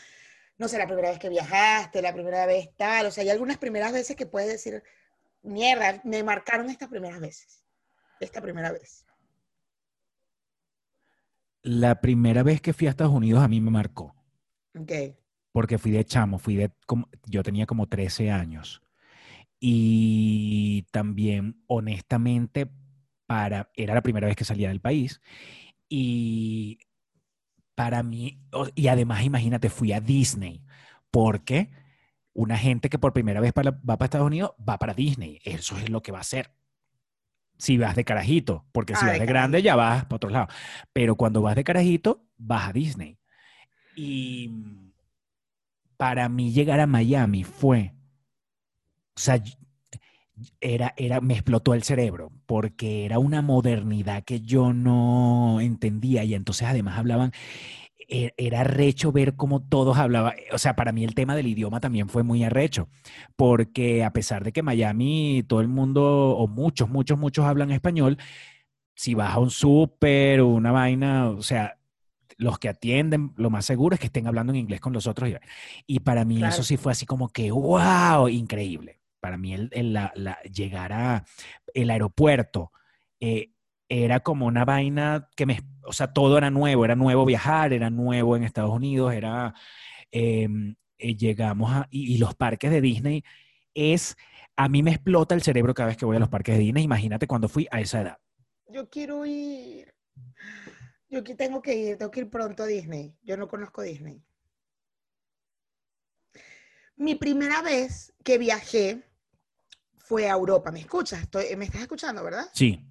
[0.57, 3.07] no sé, la primera vez que viajaste, la primera vez tal.
[3.07, 4.83] O sea, hay algunas primeras veces que puedes decir,
[5.43, 7.58] mierda, me marcaron estas primeras veces.
[8.19, 9.05] Esta primera vez.
[11.61, 14.15] La primera vez que fui a Estados Unidos a mí me marcó.
[14.79, 14.91] Ok.
[15.51, 18.81] porque fui de chamo, fui de, como- yo tenía como 13 años.
[19.59, 22.71] Y también, honestamente,
[23.25, 25.21] para, era la primera vez que salía del país.
[25.89, 26.77] Y
[27.75, 28.39] para mí,
[28.75, 30.63] y además, imagínate, fui a Disney,
[31.11, 31.71] porque
[32.33, 35.39] una gente que por primera vez para- va para Estados Unidos va para Disney.
[35.43, 36.51] Eso es lo que va a hacer.
[37.59, 40.31] Si vas de carajito, porque si Ah, vas de de grande ya vas para otro
[40.31, 40.47] lado.
[40.93, 43.19] Pero cuando vas de carajito, vas a Disney.
[43.95, 44.49] Y
[45.97, 47.93] para mí llegar a Miami fue,
[49.15, 49.39] o sea,
[50.61, 56.33] era, era, me explotó el cerebro porque era una modernidad que yo no entendía y
[56.33, 57.31] entonces además hablaban,
[58.09, 62.09] era arrecho ver cómo todos hablaban, o sea, para mí el tema del idioma también
[62.09, 62.89] fue muy arrecho,
[63.35, 68.17] porque a pesar de que Miami todo el mundo, o muchos, muchos, muchos hablan español,
[68.95, 71.77] si vas a un súper o una vaina, o sea,
[72.37, 75.29] los que atienden, lo más seguro es que estén hablando en inglés con los otros.
[75.87, 76.53] Y, para mí Claro.
[76.53, 78.99] eso sí fue así como que, wow, increíble.
[79.19, 81.25] Para mí el, el- la, la- llegar a
[81.73, 82.71] el aeropuerto
[83.19, 83.51] eh,
[83.89, 87.89] era como una vaina que me, o sea, todo era nuevo, era nuevo viajar, era
[87.89, 89.53] nuevo en Estados Unidos, era,
[90.11, 93.23] em, eh, llegamos a, y, y los parques de Disney
[93.73, 94.15] es,
[94.55, 96.83] a mí me explota el cerebro cada vez que voy a los parques de Disney,
[96.83, 98.17] imagínate cuando fui a esa edad.
[98.67, 99.93] Yo quiero ir.
[101.09, 103.15] Yo aquí tengo que ir, tengo que ir pronto a Disney.
[103.23, 104.23] Yo no conozco Disney.
[106.95, 109.03] Mi primera vez que viajé
[109.97, 110.71] fue a Europa.
[110.71, 111.21] ¿Me escuchas?
[111.21, 112.45] Estoy, ¿Me estás escuchando, verdad?
[112.53, 112.85] Sí,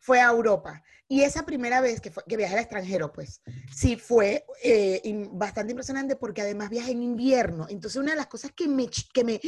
[0.00, 0.82] Fue a Europa.
[1.10, 3.40] Y esa primera vez que, viajé al extranjero, pues,
[3.74, 5.00] sí fue eh,
[5.32, 7.66] bastante impresionante porque además viajé en invierno.
[7.70, 9.40] Entonces, una de las cosas que me, que me,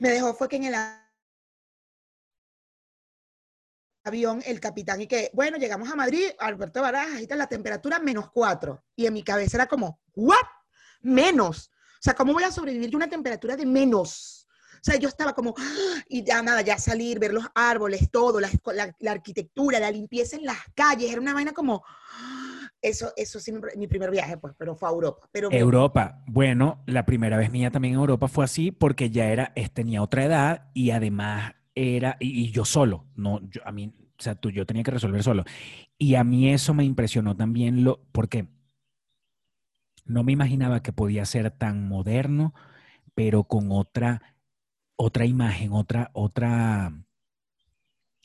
[0.00, 0.74] me dejó fue que en el
[4.04, 7.98] avión, el capitán, y que, bueno, llegamos a Madrid, Alberto Barajas, ahí está la temperatura
[8.00, 8.84] menos cuatro.
[8.96, 10.36] Y en mi cabeza era como, ¿what?
[11.02, 11.70] Menos.
[11.94, 14.45] O sea, ¿cómo voy a sobrevivir a una temperatura de menos?
[14.86, 15.52] O sea, yo estaba como,
[16.08, 18.48] y ya nada, ya salir, ver los árboles, todo, la,
[19.10, 21.82] arquitectura, la limpieza en las calles, era una vaina como,
[22.80, 25.28] eso, eso sí, mi, mi primer viaje, pues, pero fue a Europa.
[25.32, 26.22] Pero Europa.
[26.28, 30.24] Bueno, la primera vez mía también en Europa fue así porque ya era, tenía otra
[30.24, 34.50] edad y además era, y, y yo solo, no, yo, a mí, o sea, tú,
[34.50, 35.42] yo tenía que resolver solo.
[35.98, 38.46] Y a mí eso me impresionó también, lo, porque
[40.04, 42.54] no me imaginaba que podía ser tan moderno,
[43.16, 44.35] pero con otra,
[44.96, 46.92] otra imagen, otra, otra,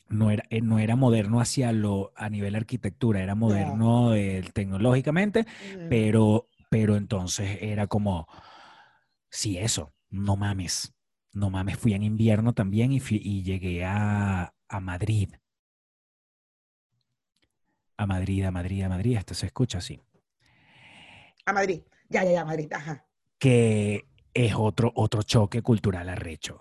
[0.09, 5.45] no era, eh, no era moderno hacia lo, a nivel arquitectura, era moderno eh, tecnológicamente,
[5.87, 8.27] pero, pero entonces era como,
[9.29, 10.93] sí, eso, no mames,
[11.33, 15.29] no mames, fui en invierno también y, fui- y llegué a, a Madrid.
[17.97, 20.01] A Madrid, a Madrid, a Madrid, esto se escucha así.
[21.45, 23.05] A Madrid, ya, ya, ya, Madrid, ajá.
[23.39, 26.59] Que es otro, otro choque cultural arrecho.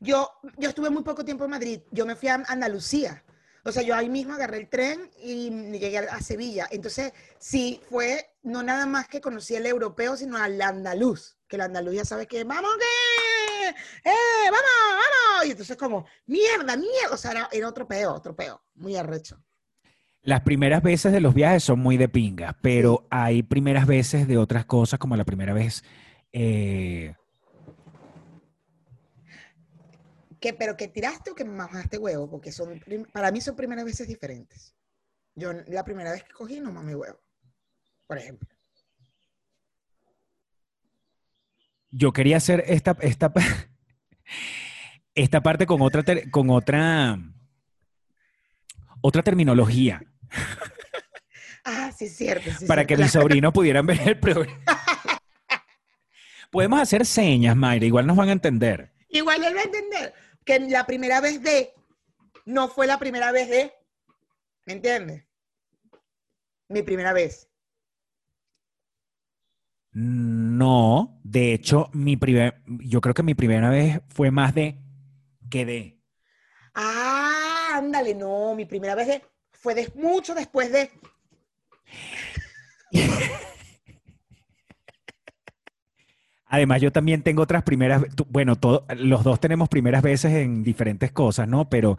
[0.00, 1.80] Yo, yo estuve muy poco tiempo en Madrid.
[1.90, 3.22] Yo me fui a Andalucía.
[3.64, 6.66] O sea, yo ahí mismo agarré el tren y llegué a, Sevilla.
[6.72, 11.36] Entonces, sí, fue no nada más que conocí el europeo, sino al andaluz.
[11.46, 13.68] Que el andaluz ya sabes que, ¡vamos que!
[14.10, 15.46] ¡Eh, vamos, vamos!
[15.46, 17.12] Y entonces como, ¡mierda, mierda!
[17.12, 18.60] O sea, era, era otro peo, otro peo.
[18.74, 19.40] Muy arrecho.
[20.24, 24.38] Las primeras veces de los viajes son muy de pingas, pero hay primeras veces de
[24.38, 25.84] otras cosas, como la primera vez
[26.32, 27.14] eh,
[30.40, 32.28] ¿Qué, ¿Pero que tiraste o que mamaste huevo?
[32.28, 32.80] Porque son,
[33.12, 34.74] para mí son primeras veces diferentes.
[35.34, 37.18] Yo la primera vez que cogí no mamé huevo,
[38.06, 38.48] por ejemplo.
[41.92, 43.32] yo quería hacer esta, esta,
[45.14, 47.18] esta parte con otra, con otra,
[49.00, 50.02] otra terminología
[51.64, 52.50] Ah, sí, cierto.
[52.58, 54.58] sí, para que mis sobrinos pudieran ver el programa.
[56.52, 58.92] Podemos hacer señas, Mayra, igual nos van a entender.
[59.08, 60.12] Igual él va a entender
[60.44, 61.72] que la primera vez de
[62.44, 63.72] no fue la primera vez de.
[64.66, 65.24] ¿Me entiendes?
[66.68, 67.48] Mi primera vez.
[69.92, 74.78] No, de hecho, mi primer, yo creo que mi primera vez fue más de
[75.50, 76.02] que de.
[76.74, 80.90] Ah, ándale, no, mi primera vez de fue de mucho después de.
[86.52, 91.10] Además, yo también tengo otras primeras, bueno, todo- los dos tenemos primeras veces en diferentes
[91.10, 91.70] cosas, ¿no?
[91.70, 91.96] Pero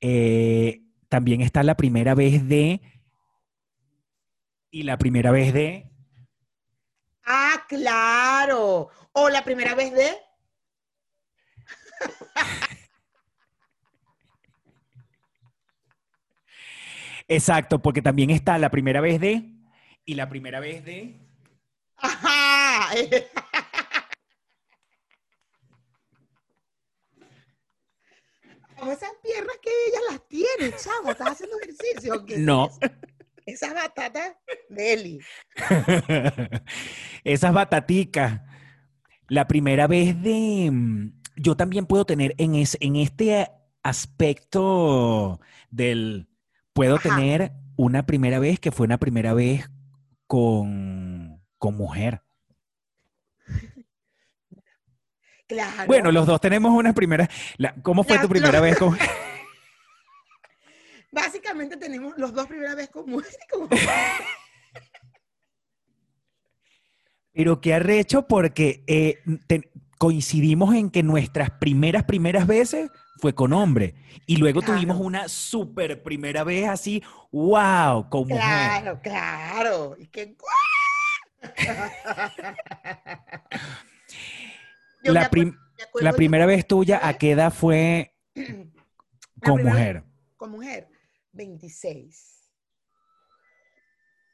[0.00, 2.80] eh, también está la primera vez de
[4.70, 5.90] y la primera vez de.
[7.24, 8.90] Ah, claro.
[9.12, 10.08] O la primera vez de.
[17.28, 19.44] Exacto, porque también está la primera vez de
[20.04, 21.16] y la primera vez de.
[21.96, 22.90] Ajá.
[28.80, 31.10] Como esas piernas que ella las tiene, chavo.
[31.10, 32.24] ¿Estás haciendo ejercicio?
[32.26, 32.38] qué?
[32.38, 32.70] No.
[33.46, 34.32] Esas batatas
[34.68, 35.20] de Eli.
[37.24, 38.40] Esas bataticas.
[39.28, 40.70] La primera vez de.
[40.72, 43.48] mm, Yo también puedo tener en, es- en este
[43.82, 45.40] aspecto
[45.70, 46.28] del.
[46.72, 47.08] Puedo Ajá.
[47.16, 49.68] tener una primera vez que fue una primera vez
[50.26, 52.22] con, con mujer.
[55.50, 55.86] Claro.
[55.88, 57.28] Bueno, los dos tenemos una primera.
[57.56, 58.96] la- ¿Cómo fue La- tu primera vez con.?
[61.12, 63.68] Básicamente tenemos los dos primera vez con con
[67.32, 73.52] Pero qué arrecho porque eh, te- coincidimos en que nuestras primeras, primeras veces fue con
[73.52, 73.96] hombre.
[74.26, 74.74] Y luego Claro.
[74.80, 78.36] tuvimos una super primera vez así, wow, con mujer.
[78.40, 79.96] Claro, claro.
[79.98, 80.36] Y que...
[85.02, 85.56] Yo La, prim-
[86.00, 88.14] la primera vez tuya, ¿a qué edad fue
[89.42, 90.04] con mujer?
[90.36, 90.88] Con mujer,
[91.32, 92.50] 26.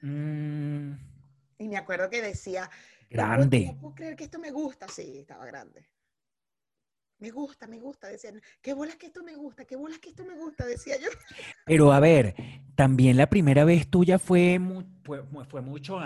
[0.03, 0.93] Mm,
[1.59, 3.67] Y me acuerdo que decía, "No puedo- grande.
[3.67, 4.89] No puedo creer que esto me gusta.
[4.89, 5.89] Sí, estaba grande.
[7.19, 8.09] Me gusta, me gusta.
[8.09, 11.09] Decían, qué bolas que esto me gusta, qué bolas que esto me gusta, decía yo.
[11.67, 12.35] Pero a ver,
[12.75, 15.99] también la primera vez tuya fue, mu- fue, fue mucho,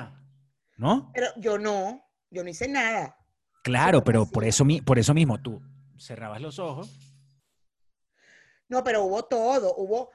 [0.76, 1.10] ¿no?
[1.12, 3.16] Pero yo no, yo no hice nada.
[3.62, 5.60] Claro, pero por eso, por eso mismo tú
[5.98, 6.90] cerrabas los ojos.
[8.68, 10.10] No, pero hubo todo, hubo,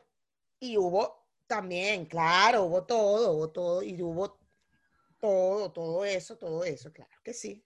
[0.60, 4.40] y hubo también, claro, hubo todo, hubo todo, y hubo
[5.20, 7.66] todo, todo eso, todo eso, claro que sí.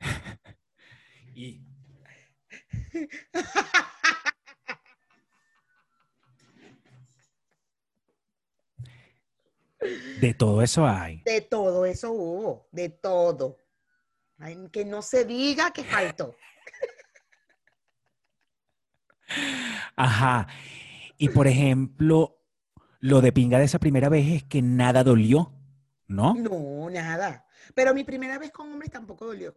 [1.32, 1.64] Y
[10.20, 11.22] de todo eso hay.
[11.24, 13.56] De todo eso hubo, de todo.
[14.38, 16.36] Ay, que no se diga que faltó.
[19.96, 20.48] Ajá.
[21.18, 22.38] Y por ejemplo,
[23.00, 25.52] lo de pinga de esa primera vez es que nada dolió,
[26.06, 26.34] ¿no?
[26.34, 27.46] No, nada.
[27.74, 29.54] Pero mi primera vez con hombres tampoco dolió.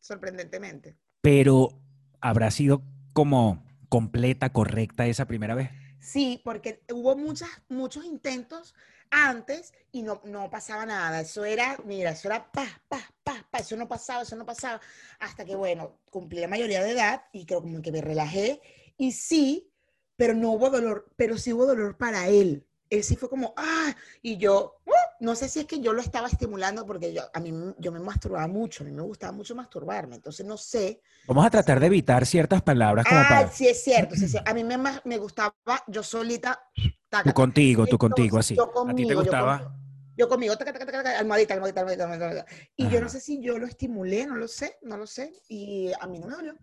[0.00, 0.98] Sorprendentemente.
[1.20, 1.80] Pero
[2.20, 2.82] habrá sido
[3.12, 5.70] como completa, correcta esa primera vez.
[6.02, 8.74] Sí, porque hubo muchas, muchos intentos
[9.10, 11.20] antes y no, no pasaba nada.
[11.20, 14.80] Eso era, mira, eso era pa, pa, pa, pa, eso no pasaba, eso no pasaba.
[15.20, 18.60] Hasta que, bueno, cumplí la mayoría de edad y creo como que me relajé.
[18.96, 19.70] Y sí,
[20.16, 22.66] pero no hubo dolor, pero sí hubo dolor para él.
[22.90, 25.01] Él sí fue como, ah, y yo, ¡uh!
[25.22, 28.00] No sé si es que yo lo estaba estimulando porque yo, a mí yo me
[28.00, 31.00] masturbaba mucho, a mí me gustaba mucho masturbarme, entonces no sé.
[31.28, 33.48] Vamos a tratar de evitar ciertas palabras como Ah, para...
[33.52, 34.50] sí es cierto, sí es cierto.
[34.50, 35.54] A mí me, me gustaba
[35.86, 36.60] yo solita.
[37.08, 38.56] taca, Tú contigo, tú Entonces, contigo, así.
[38.56, 39.58] yo ¿A ti conmigo, te yo gustaba?
[39.58, 39.78] conmigo.
[40.16, 42.46] Yo conmigo, taca, taca, taca, almohadita, almohadita, almohadita, almohadita.
[42.76, 45.32] Y yo no sé si yo lo estimulé, no lo sé, no lo sé.
[45.48, 46.58] Y a mí no me dolió.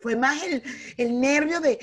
[0.00, 0.62] Fue más el,
[0.96, 1.78] el nervio de,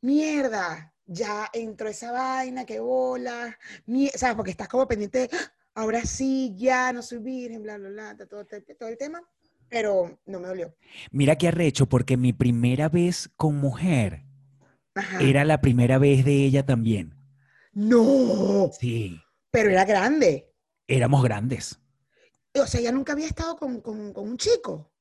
[0.00, 3.58] mierda, ya entró esa vaina, qué bola.
[3.86, 4.36] mie- ¿Sabes?
[4.36, 8.16] Porque estás como pendiente de, "Ah, ahora sí, ya no soy virgen, bla, bla, bla,
[8.16, 9.20] todo, todo, todo el tema.
[9.68, 10.74] Pero no me dolió.
[11.12, 14.24] Mira qué arrecho, porque mi primera vez con mujer
[14.94, 15.20] Ajá.
[15.20, 17.14] era la primera vez de ella también.
[17.72, 19.20] No, Sí,
[19.50, 20.52] pero era grande.
[20.88, 21.78] éramos grandes.
[22.54, 24.92] O sea, ella nunca había estado con, con- con un chico,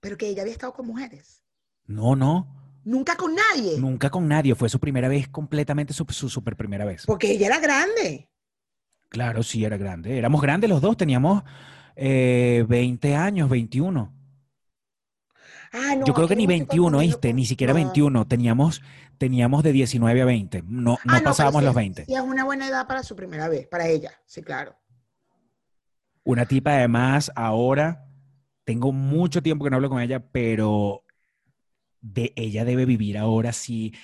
[0.00, 1.42] pero que ella había estado con mujeres.
[1.86, 4.54] No, no, Nunca con nadie, nunca con nadie.
[4.54, 7.04] Fue su primera vez, completamente su, su super primera vez.
[7.06, 8.28] porque ella era grande.
[9.08, 10.16] Claro, sí, era grande.
[10.16, 11.42] Éramos grandes los dos, teníamos
[11.96, 14.14] eh, 20 años, 21.
[15.72, 17.28] Ah, no, Yo creo que ni me estoy 21, confundiendo ¿oíste?
[17.28, 17.76] con- Ni siquiera no.
[17.78, 18.26] 21.
[18.26, 18.82] Teníamos,
[19.18, 20.62] teníamos de 19 a 20.
[20.66, 22.04] No, no Ah, pasábamos sí los es- 20.
[22.06, 24.74] Sí, es una buena edad para su primera vez, para ella, sí, claro.
[26.24, 28.06] Una tipa, además, ahora
[28.64, 31.02] tengo mucho tiempo que no hablo con ella, pero
[32.00, 33.94] de ella debe vivir ahora sí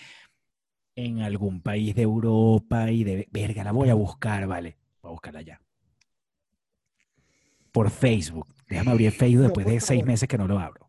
[0.95, 4.77] en algún país de Europa y de verga, la voy a buscar, vale.
[5.03, 5.61] Voy a buscarla ya.
[7.73, 8.47] Por Facebook.
[8.69, 10.89] Déjame abrir Facebook después de seis meses que no lo abro.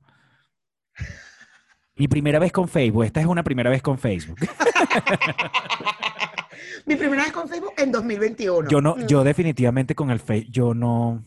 [1.95, 3.03] Mi primera vez con Facebook.
[3.03, 4.37] Esta es una primera vez con Facebook.
[6.85, 8.69] Mi primera vez con Facebook en 2021.
[8.69, 9.07] Yo no, Mm.
[9.07, 11.23] yo definitivamente con el Facebook, yo no,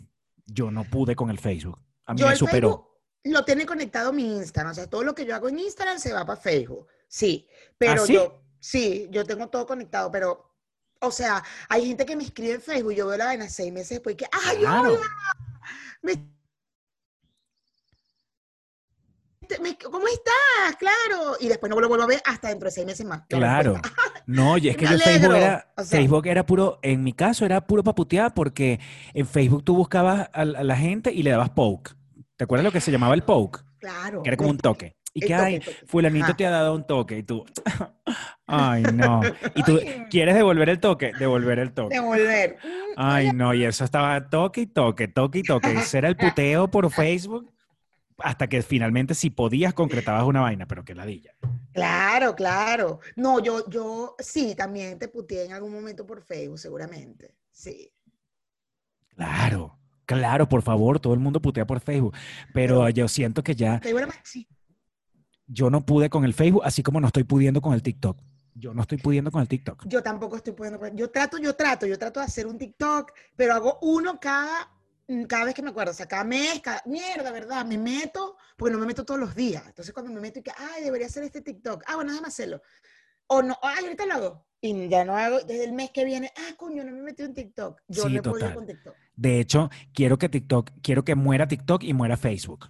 [0.47, 1.79] yo no pude con el Facebook.
[2.07, 2.69] A mí Yo me superó.
[2.71, 2.90] Facebook
[3.25, 6.13] lo tiene conectado mi Instagram, o sea, todo lo que yo hago en Instagram se
[6.13, 6.87] va para Facebook.
[7.09, 8.15] Sí, pero ¿Ah, sí?
[8.15, 10.55] yo, sí, yo tengo todo conectado, pero,
[11.01, 13.91] o sea, hay gente que me escribe en Facebook, yo veo la vaina seis meses
[13.91, 14.91] después y que, ¡ay, Claro.
[14.95, 15.01] hola!
[16.03, 16.31] Me-
[19.61, 20.77] me- ¿Cómo estás?
[20.79, 21.37] Claro.
[21.41, 23.23] Y después no lo vuelvo a ver hasta dentro de seis meses más.
[23.31, 23.73] la Claro.
[23.75, 24.01] respuesta.
[24.27, 27.45] No, y es que yo Facebook era, O sea- Facebook era puro, en mi caso
[27.45, 28.79] era puro paputear porque
[29.13, 31.91] en Facebook tú buscabas a, la a la gente y le dabas poke.
[32.41, 33.61] ¿Te acuerdas lo que se llamaba el poke?
[33.81, 34.23] Claro.
[34.23, 34.97] Que era como un toque.
[35.13, 35.77] Y El que, toque, ay, el toque.
[35.87, 36.37] fulanito Ajá.
[36.39, 37.45] te ha dado un toque y tú,
[38.47, 39.21] ay, no.
[39.55, 39.79] Y tú.
[40.09, 41.13] ¿quieres devolver el toque?
[41.19, 41.97] Devolver el toque.
[41.97, 42.57] Devolver.
[42.97, 45.71] Ay, no, y eso estaba toque y toque, toque y toque.
[45.71, 47.53] Ese era el puteo por Facebook
[48.17, 51.35] hasta que finalmente si podías concretabas una vaina, pero qué ladilla.
[51.75, 53.01] Claro, claro.
[53.17, 57.35] No, yo, yo sí, también te puteé en algún momento por Facebook, seguramente.
[57.53, 57.93] Sí.
[59.15, 59.79] Claro,
[60.11, 62.15] claro, por favor, todo el mundo putea por Facebook,
[62.53, 63.81] pero yo siento que ya
[65.47, 68.17] yo no pude con el Facebook, así como no estoy pudiendo con el TikTok.
[68.55, 69.85] Yo no estoy pudiendo con el TikTok.
[69.87, 70.81] Yo tampoco estoy pudiendo.
[70.95, 74.71] Yo trato, yo trato, yo trato de hacer un TikTok, pero hago uno cada,
[75.09, 75.93] mm, cada vez que me acuerdo.
[75.93, 77.65] O sea, cada mes, cada mierda, ¿verdad?
[77.65, 79.63] Me meto, porque no me meto todos los días.
[79.67, 81.85] Entonces, cuando me meto y que, ay, debería hacer este TikTok.
[81.87, 82.63] Ah, bueno, déjame hacerlo.
[83.29, 84.47] O no, ay, ahorita lo hago.
[84.63, 87.33] Y ya no hago, desde el mes que viene, ah, coño, no me metí en
[87.35, 87.81] TikTok.
[87.89, 88.55] Yo Sí, no he podido total.
[88.55, 88.95] con TikTok.
[89.17, 92.69] De hecho, quiero que TikTok, quiero que muera TikTok y muera Facebook.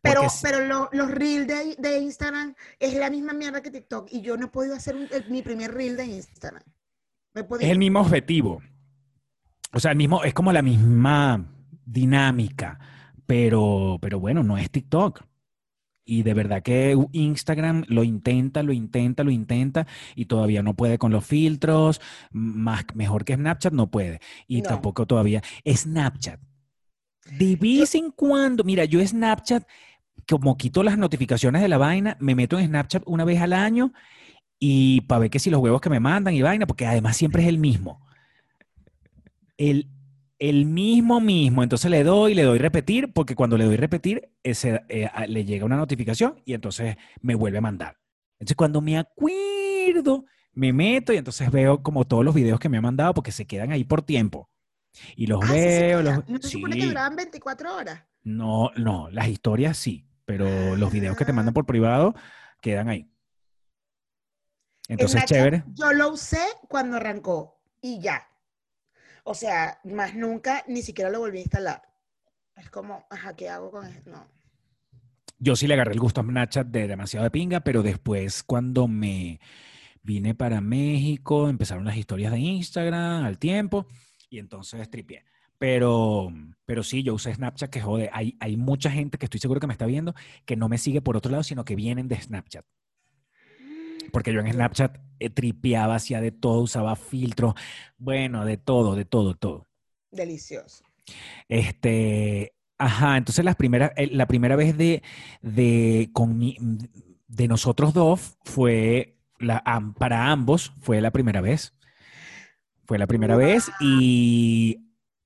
[0.00, 4.08] Pero, Porque pero lo- los reels de, de Instagram es la misma mierda que TikTok
[4.12, 6.62] y yo no he podido hacer un- el- mi primer reel de Instagram.
[7.34, 7.66] No he podido.
[7.66, 8.60] Es el mismo objetivo.
[9.72, 11.44] O sea, el mismo, es como la misma
[11.84, 12.78] dinámica,
[13.26, 15.22] pero, pero bueno, no es TikTok.
[16.04, 20.98] Y de verdad que Instagram lo intenta, lo intenta, lo intenta y todavía no puede
[20.98, 22.00] con los filtros,
[22.30, 24.20] más mejor que Snapchat no puede.
[24.46, 24.68] Y No.
[24.68, 26.40] tampoco todavía Snapchat.
[27.38, 29.66] De vez en cuando, mira, yo Snapchat,
[30.28, 33.92] como quito las notificaciones de la vaina, me meto en Snapchat una vez al año
[34.58, 37.42] y para ver que si los huevos que me mandan y vaina, porque además siempre
[37.42, 38.06] es el mismo.
[39.56, 39.88] El,
[40.38, 41.62] el mismo mismo.
[41.62, 45.64] Entonces le doy, le doy repetir, porque cuando le doy repetir, ese, eh, le llega
[45.64, 47.98] una notificación y entonces me vuelve a mandar.
[48.38, 52.78] Entonces cuando me acuerdo, me meto y entonces veo como todos los videos que me
[52.78, 54.50] ha mandado porque se quedan ahí por tiempo.
[55.16, 56.28] Y los Ah, sí veo, los...
[56.28, 56.88] ¿No se supone que sí.
[56.88, 58.04] duraban 24 horas?
[58.22, 62.14] No, no, las historias sí, pero los videos que te mandan por privado
[62.60, 63.10] quedan ahí.
[64.88, 65.64] Entonces, chévere.
[65.74, 68.28] Yo lo usé cuando arrancó y ya.
[69.24, 71.82] O sea, más nunca ni siquiera lo volví a instalar.
[72.56, 74.10] Es como, ajá, ¿qué hago con esto?
[74.10, 74.26] No.
[75.38, 78.86] Yo sí le agarré el gusto a Snapchat de demasiado de pinga, pero después cuando
[78.86, 79.40] me
[80.02, 83.86] vine para México, empezaron las historias de Instagram al tiempo
[84.30, 85.24] y entonces tripié.
[85.58, 86.30] Pero,
[86.66, 88.10] pero sí, yo usé Snapchat que jode.
[88.12, 90.14] Hay, hay mucha gente que estoy seguro que me está viendo
[90.44, 92.64] que no me sigue por otro lado, sino que vienen de Snapchat.
[94.12, 97.54] Porque yo en Snapchat eh, tripeaba, hacía de todo, usaba filtros,
[97.98, 99.66] bueno, de todo, de todo, todo.
[100.10, 100.82] Delicioso.
[101.48, 105.02] Este, ajá, entonces las primeras, eh, la primera vez de,
[105.42, 106.56] de, con mi-
[107.28, 109.62] de nosotros dos fue, la,
[109.98, 111.74] para ambos fue la primera vez.
[112.86, 114.80] Fue la primera vez y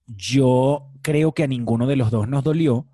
[0.06, 2.86] yo creo que a ninguno de los dos nos dolió,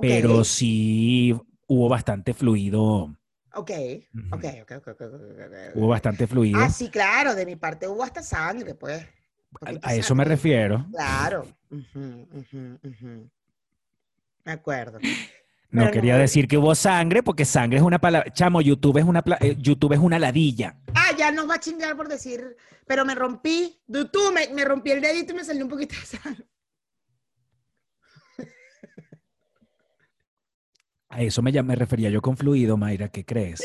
[0.00, 1.34] pero sí
[1.68, 3.16] hubo bastante fluido.
[3.54, 3.70] Ok,
[4.14, 4.26] Ujú.
[4.36, 5.00] ok, ok, ok, ok.
[5.74, 6.58] Hubo bastante fluido.
[6.60, 9.04] Ah, sí, claro, de mi parte hubo hasta sangre, pues.
[9.82, 10.86] A, eso me refiero.
[10.92, 11.46] Claro.
[14.44, 14.98] Me acuerdo.
[15.70, 18.32] No Pero quería no- decir que hubo sangre, porque sangre es una palabra.
[18.32, 20.76] Chamo, YouTube es una, pla- eh, YouTube es una ladilla.
[20.94, 23.80] Ah, ya nos va a chingar por decir, pero me rompí.
[24.12, 26.44] Tú, me, me rompí el dedito y me salió un poquito de sangre.
[31.10, 33.60] A eso me, refería yo con fluido, Mayra, ¿qué crees?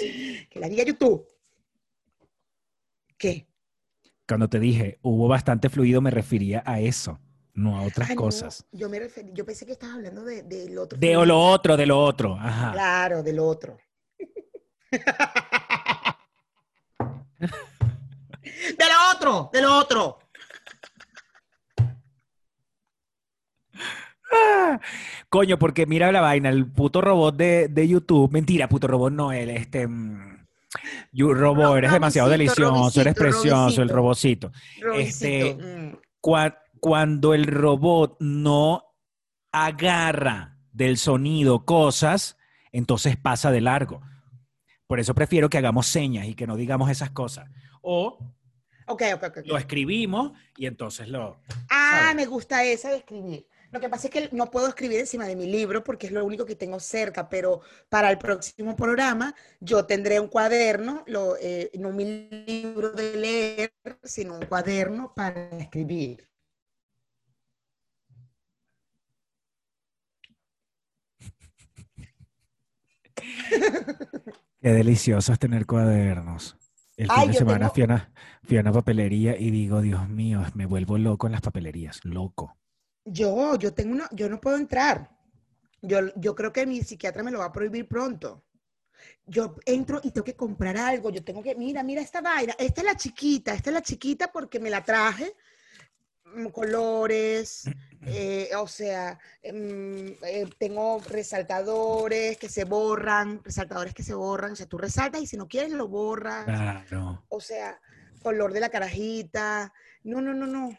[0.49, 1.27] Que la diga YouTube.
[3.17, 3.47] ¿Qué?
[4.27, 7.19] Cuando te dije hubo bastante fluido, me refería a eso,
[7.53, 8.65] no a otras Ah, no, cosas.
[8.71, 10.97] yo me referí, yo pensé que estabas hablando de, del otro.
[10.97, 11.25] De fluido.
[11.25, 12.33] lo otro, de lo otro.
[12.33, 12.71] Ajá.
[12.71, 13.77] Claro, del otro.
[14.91, 15.05] de
[18.79, 20.17] lo otro, de lo otro.
[25.29, 28.31] Coño, porque mira la vaina, el puto robot de, de YouTube.
[28.31, 29.87] Mentira, puto robot no, el este.
[29.87, 30.45] mm,
[31.11, 34.51] you- robot, Ro- eres demasiado Robicito, delicioso, eres Robicito, precioso, el robocito.
[34.95, 35.97] Este, mm.
[36.21, 38.83] Cua- cuando el robot no
[39.51, 42.37] agarra del sonido cosas,
[42.71, 44.01] entonces pasa de largo.
[44.87, 47.49] Por eso prefiero que hagamos señas y que no digamos esas cosas.
[47.81, 48.17] O
[48.87, 49.37] Ok, ok, ok.
[49.39, 49.45] ok.
[49.47, 51.39] lo escribimos y entonces lo...
[51.69, 52.15] Ah, ¿sabes?
[52.15, 53.47] me gusta esa de escribir.
[53.75, 56.23] Lo que pasa es que no puedo escribir encima de mi libro porque es lo
[56.23, 57.59] único que tengo cerca, pero
[57.89, 63.73] para el próximo programa yo tendré un cuaderno, lo, eh, no mi libro de leer,
[64.01, 66.25] sino un cuaderno para escribir.
[74.61, 76.57] Qué delicioso es tener cuadernos.
[76.97, 78.13] El Ay, fin de semana tengo- fui, a una,
[78.43, 82.55] fui a una papelería y digo, Dios mío, me vuelvo loco en las papelerías, loco.
[83.05, 85.11] Yo, yo tengo una, yo no puedo entrar.
[85.81, 88.43] Yo, yo creo que mi psiquiatra me lo va a prohibir pronto.
[89.27, 91.11] Yo entro y tengo que comprar algo.
[91.11, 92.55] Yo tengo que, mira, mira esta vaina.
[92.57, 95.35] Esta es la chiquita, esta es la chiquita porque me la traje.
[96.35, 97.65] mm, Colores,
[98.07, 104.53] eh, o sea, mm, eh, tengo resaltadores que se borran, resaltadores que se borran.
[104.53, 106.45] O sea, tú resaltas y si no quieres lo borras.
[106.45, 107.23] Claro.
[107.29, 107.79] O sea,
[108.23, 109.71] color de la carajita.
[110.03, 110.75] No, no, no, no.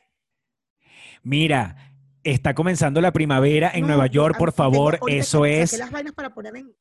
[1.22, 1.95] Mira,
[2.32, 4.98] está comenzando la primavera en No, Nueva yo- York, por favor.
[5.08, 6.74] Eso es las vainas para poner en,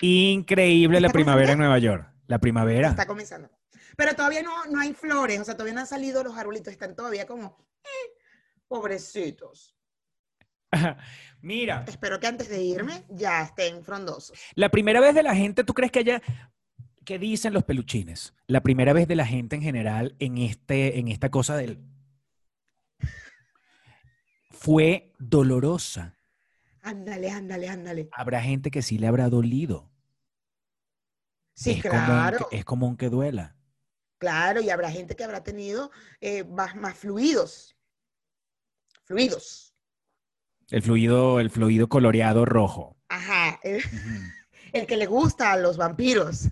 [0.00, 1.58] increíble la ¿Está primavera en?
[1.58, 2.10] Nueva York.
[2.26, 2.88] La primavera.
[2.88, 3.50] Está comenzando.
[3.96, 6.96] Pero todavía no, no hay flores, o sea, todavía no han salido los arbolitos, están
[6.96, 8.12] todavía como, eh,
[8.66, 9.76] pobrecitos.
[11.40, 14.36] Mira, Espero que antes de irme ya estén frondosos.
[14.56, 16.22] la primera vez de la gente, ¿tú crees que haya...
[17.04, 18.34] ¿Qué dicen los peluchines?
[18.46, 21.78] La primera vez de la gente en general en, este, en esta cosa del...
[24.58, 26.16] Fue dolorosa.
[26.82, 28.08] Ándale, ándale, ándale.
[28.12, 29.90] Habrá gente que sí le habrá dolido.
[31.54, 33.56] Sí, es claro, Común es común que duela.
[34.18, 35.90] claro, y habrá gente que habrá tenido
[36.20, 37.76] eh, más, más fluidos.
[39.04, 39.74] Fluidos.
[40.70, 42.96] El fluido, el fluido coloreado rojo.
[43.08, 43.82] Ajá, el,
[44.72, 46.48] el que le gusta a los vampiros.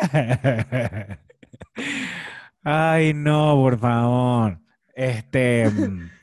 [2.70, 4.60] Ay, no, por favor.
[4.94, 5.70] Este,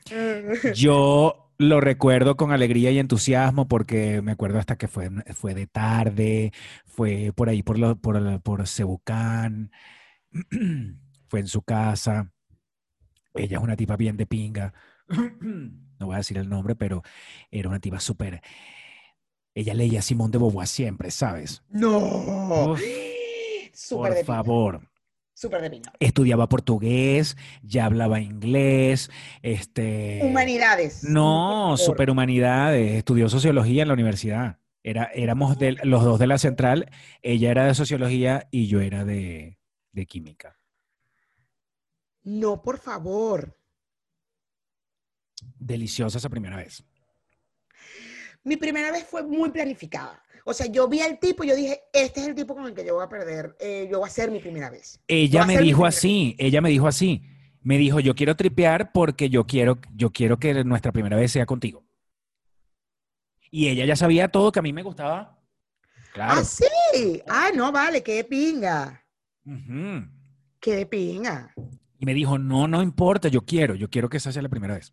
[0.74, 5.66] yo lo recuerdo con alegría y entusiasmo porque me acuerdo hasta que fue, fue de
[5.66, 6.52] tarde,
[6.84, 9.72] fue por ahí por, lo- por, Cebucán,
[11.28, 12.30] fue en su casa.
[13.34, 14.72] Ella es una tipa bien de pinga.
[15.98, 17.02] No voy a decir el nombre, pero
[17.50, 18.42] era una tipa súper.
[19.54, 21.64] Ella leía a Simón de Beauvoir siempre, ¿sabes?
[21.70, 22.72] No.
[22.72, 22.82] Uf,
[23.90, 24.82] por favor.
[25.36, 25.92] Súper de.
[26.00, 29.10] Estudiaba portugués, ya hablaba inglés,
[29.42, 30.20] este...
[30.22, 31.04] Humanidades.
[31.04, 34.60] No, superhumanidades, estudió sociología en la universidad.
[34.82, 39.04] Era, éramos de, los dos de la central, ella era de sociología y yo era
[39.04, 39.58] de,
[39.92, 40.58] de química.
[42.22, 43.58] No, por favor.
[45.58, 46.82] Deliciosa esa primera vez.
[48.42, 50.22] Mi primera vez fue muy planificada.
[50.48, 52.72] O sea, yo vi al tipo y yo dije, este es el tipo con el
[52.72, 55.00] que yo voy a perder, eh, yo voy a hacer mi primera vez.
[55.08, 57.24] Ella me dijo así, ella me dijo así.
[57.62, 61.46] Me dijo, yo quiero tripear porque yo quiero, yo quiero que nuestra primera vez sea
[61.46, 61.84] contigo.
[63.50, 65.36] Y ella ya sabía todo que a mí me gustaba.
[66.12, 66.34] Claro.
[66.36, 67.20] Ah, sí.
[67.26, 69.04] Ah, no, vale, qué pinga.
[69.44, 70.06] Ujú.
[70.60, 71.52] Qué pinga.
[71.98, 74.74] Y me dijo, no, no importa, yo quiero, yo quiero que esa sea la primera
[74.74, 74.92] vez.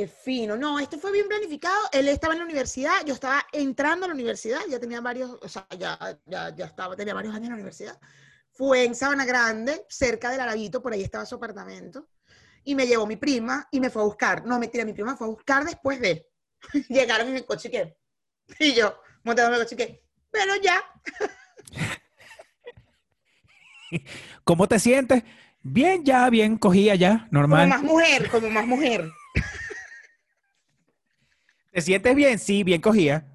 [0.00, 0.56] Qué fino.
[0.56, 1.76] No, esto fue bien planificado.
[1.92, 5.46] Él estaba en la universidad, yo estaba entrando a la universidad, ya tenía varios, o
[5.46, 8.00] sea, ya, ya, ya estaba, tenía varios años en la universidad.
[8.50, 12.08] Fue en Sabana Grande, cerca del Arabito, por ahí estaba su apartamento.
[12.64, 14.46] Y me llevó mi prima y me fue a buscar.
[14.46, 16.26] No, mentira, mi prima fue a buscar después de.
[16.88, 17.98] Llegaron en el coche y que.
[18.58, 20.02] Y yo, montando en el coche y que.
[20.30, 20.82] Pero ya.
[24.44, 25.24] ¿Cómo te sientes?
[25.60, 27.68] Bien, ya, bien, cogía ya, Como normal.
[27.68, 29.10] más mujer, como más mujer.
[31.70, 32.38] ¿Te sientes bien?
[32.38, 33.26] Sí, bien cogía.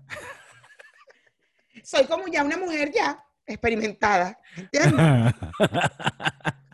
[1.83, 4.37] Soy como ya una mujer ya experimentada.
[4.57, 5.33] ¿Entiendes?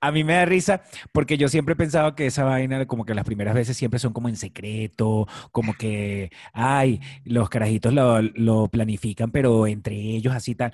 [0.00, 0.82] A mí me da risa
[1.12, 4.12] porque yo siempre he pensado que esa vaina, como que las primeras veces siempre son
[4.12, 10.54] como en secreto, como que, ay, los carajitos lo, lo planifican, pero entre ellos así
[10.54, 10.72] tal.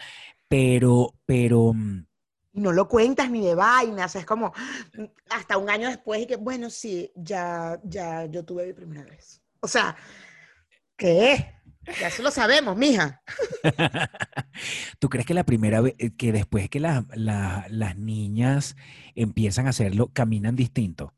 [0.49, 2.07] Pero, pero, mm,
[2.53, 4.53] Y no lo cuentas ni de vainas, es como
[5.31, 9.41] hasta un año después y que, bueno, sí, ya, ya yo tuve mi primera vez.
[9.61, 9.95] O sea,
[10.97, 11.55] ¿qué?
[12.01, 13.23] Ya eso lo sabemos, mija.
[14.99, 18.77] ¿tú crees que la primera vez, que después que la- la- las niñas
[19.15, 21.15] empiezan a hacerlo, caminan distinto?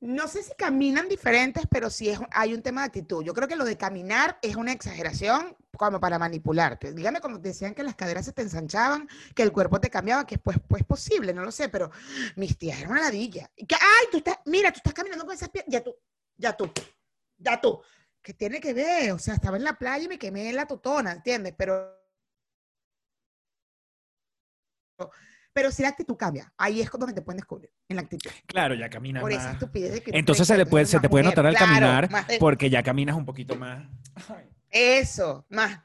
[0.00, 3.24] No sé si caminan diferentes, pero sí es, hay un tema de actitud.
[3.24, 6.92] Yo creo que lo de caminar es una exageración como para manipularte.
[6.92, 10.38] Dígame como decían que las caderas se te ensanchaban, que el cuerpo te cambiaba, que
[10.38, 11.90] pues, pues posible, no lo sé, pero
[12.36, 13.50] mis tías eran una ladilla.
[13.56, 15.96] Que, ay, tú estás, mira, tú estás caminando con esas piernas, ya tú,
[16.36, 16.70] ya tú,
[17.36, 17.82] ya tú.
[18.22, 19.12] ¿Qué tiene que ver?
[19.12, 21.54] O sea, estaba en la playa y me quemé en la totona, ¿entiendes?
[21.56, 21.98] Pero,
[25.58, 28.30] pero si la actitud cambia, ahí es donde te pueden descubrir, en la actitud.
[28.46, 31.24] Claro, ya caminas Por esa estupidez de que Entonces se, le puede, se te puede
[31.24, 31.36] mujer.
[31.36, 33.84] notar al Claro, caminar de- porque ya caminas un poquito más.
[34.28, 34.48] Ay.
[34.70, 35.80] Eso, más.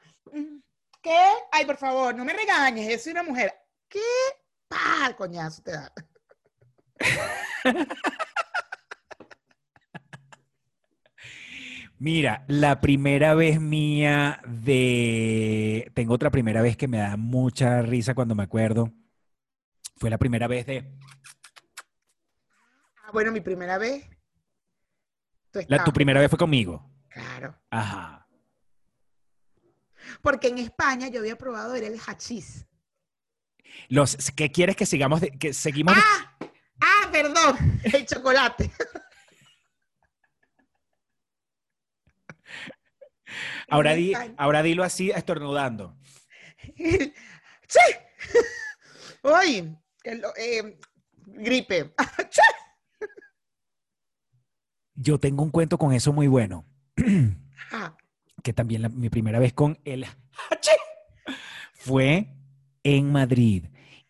[1.02, 1.18] ¿Qué?
[1.50, 3.52] Ay, por favor, no me regañes, yo soy una mujer.
[3.88, 3.98] ¿Qué?
[4.68, 5.12] ¡Pah!
[5.16, 5.92] Coñazo te da.
[11.98, 15.90] Mira, la primera vez mía de...
[15.94, 18.92] Tengo otra primera vez que me da mucha risa cuando me acuerdo.
[19.96, 20.92] Fue la primera vez de...
[23.04, 24.04] Ah, bueno, mi primera vez.
[25.50, 26.90] Tú La, tu primera vez fue conmigo.
[27.08, 27.58] Claro.
[27.70, 28.26] Ajá.
[30.20, 32.66] Porque en España yo había probado era el hachís.
[33.88, 35.20] Los, ¿Qué quieres que sigamos?
[35.20, 36.36] de- que seguimos de- ¡Ah!
[36.80, 37.80] ¡Ah, perdón!
[37.84, 38.70] El chocolate.
[43.68, 45.96] ahora, di, ahora dilo así, estornudando.
[46.78, 47.80] ¡Sí!
[50.04, 50.78] Eh,
[51.26, 51.94] gripe.
[54.94, 56.64] Yo tengo un cuento con eso muy bueno.
[58.42, 60.06] Que también la- mi primera vez con el
[61.74, 62.28] fue
[62.82, 63.66] en Madrid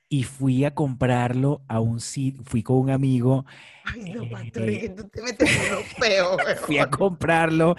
[0.09, 3.47] y fui a comprarlo a un sitio, fui con un amigo,
[3.85, 6.37] Ay, no, Eh, Pastori, que tú te metes en feos.
[6.67, 7.77] fui a comprarlo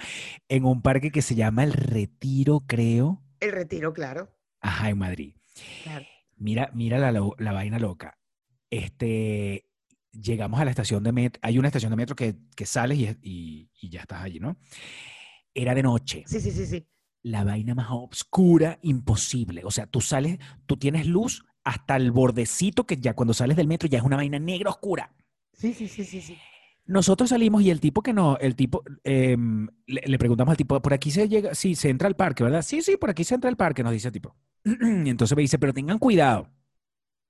[0.48, 4.28] en un parque que se llama El Retiro, creo, El retiro, claro.
[4.60, 5.34] ajá, en Madrid.
[5.84, 6.04] claro.
[6.36, 8.18] Mira, mira la, la vaina loca.
[8.70, 9.66] Este,
[10.12, 13.08] llegamos a la estación de metro, hay una estación de metro que, que sales y,
[13.22, 14.56] y- y ya estás allí, ¿no?
[15.54, 16.24] Era de noche.
[16.26, 16.86] Sí, sí, sí, sí.
[17.22, 19.62] la vaina más oscura imposible.
[19.64, 23.66] O sea, tú sales, tú tienes luz hasta el bordecito que ya cuando sales del
[23.66, 25.12] metro ya es una vaina negra oscura.
[25.52, 26.38] Sí, sí, sí, sí, sí.
[26.86, 30.80] Nosotros salimos y el tipo que no, el tipo, em, le, le preguntamos al tipo,
[30.80, 32.62] por aquí se llega, sí, se entra al parque, ¿verdad?
[32.62, 34.36] Sí, sí, por aquí se entra al parque, nos dice el tipo.
[34.66, 36.50] Y entonces me dice, pero tengan cuidado.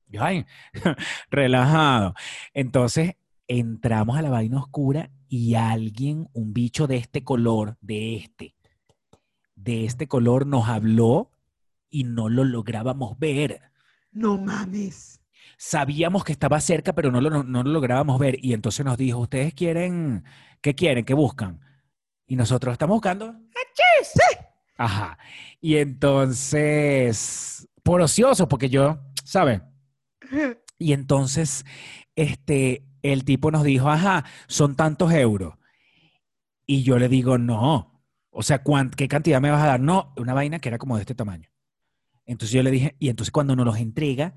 [0.08, 0.46] Yo, ay,
[1.30, 2.14] relajado.
[2.54, 3.16] Entonces
[3.46, 8.54] entramos a la vaina oscura y alguien, un bicho de este color, de este,
[9.54, 11.30] de este color nos habló
[11.90, 13.60] y no lo lográbamos ver.
[14.12, 15.20] No mames.
[15.58, 18.38] Sabíamos que estaba cerca, pero no lo, no, no lo lográbamos ver.
[18.42, 20.24] Y entonces nos dijo, ¿ustedes quieren,
[20.60, 21.60] qué quieren, qué buscan?
[22.26, 23.26] Y nosotros estamos buscando.
[23.26, 24.12] ¡Achis!
[24.14, 24.45] ¡Sí!
[24.76, 25.18] Ajá.
[25.60, 29.62] Y entonces, por ocioso, porque yo, ¿sabes?
[30.78, 31.64] Y entonces,
[32.16, 35.54] este, el tipo nos dijo, ajá, son tantos euros.
[36.66, 38.02] Y yo le digo, no.
[38.30, 38.62] O sea,
[38.94, 39.80] ¿qué cantidad me vas a dar?
[39.80, 41.48] No, una vaina que era como de este tamaño.
[42.26, 44.34] Entonces yo le dije, y entonces cuando nos los entrega,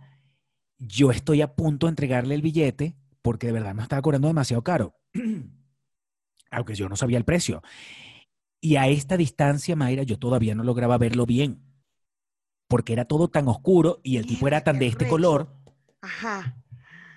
[0.77, 4.63] yo estoy a punto de entregarle el billete porque de verdad me estaba cobrando demasiado
[4.63, 4.95] caro.
[6.51, 7.61] Aunque yo no sabía el precio.
[8.61, 11.63] Y a esta distancia, Mayra, yo todavía no lograba verlo bien.
[12.67, 15.55] Porque era todo tan oscuro y el tipo era tan de este color.
[16.01, 16.55] Ajá.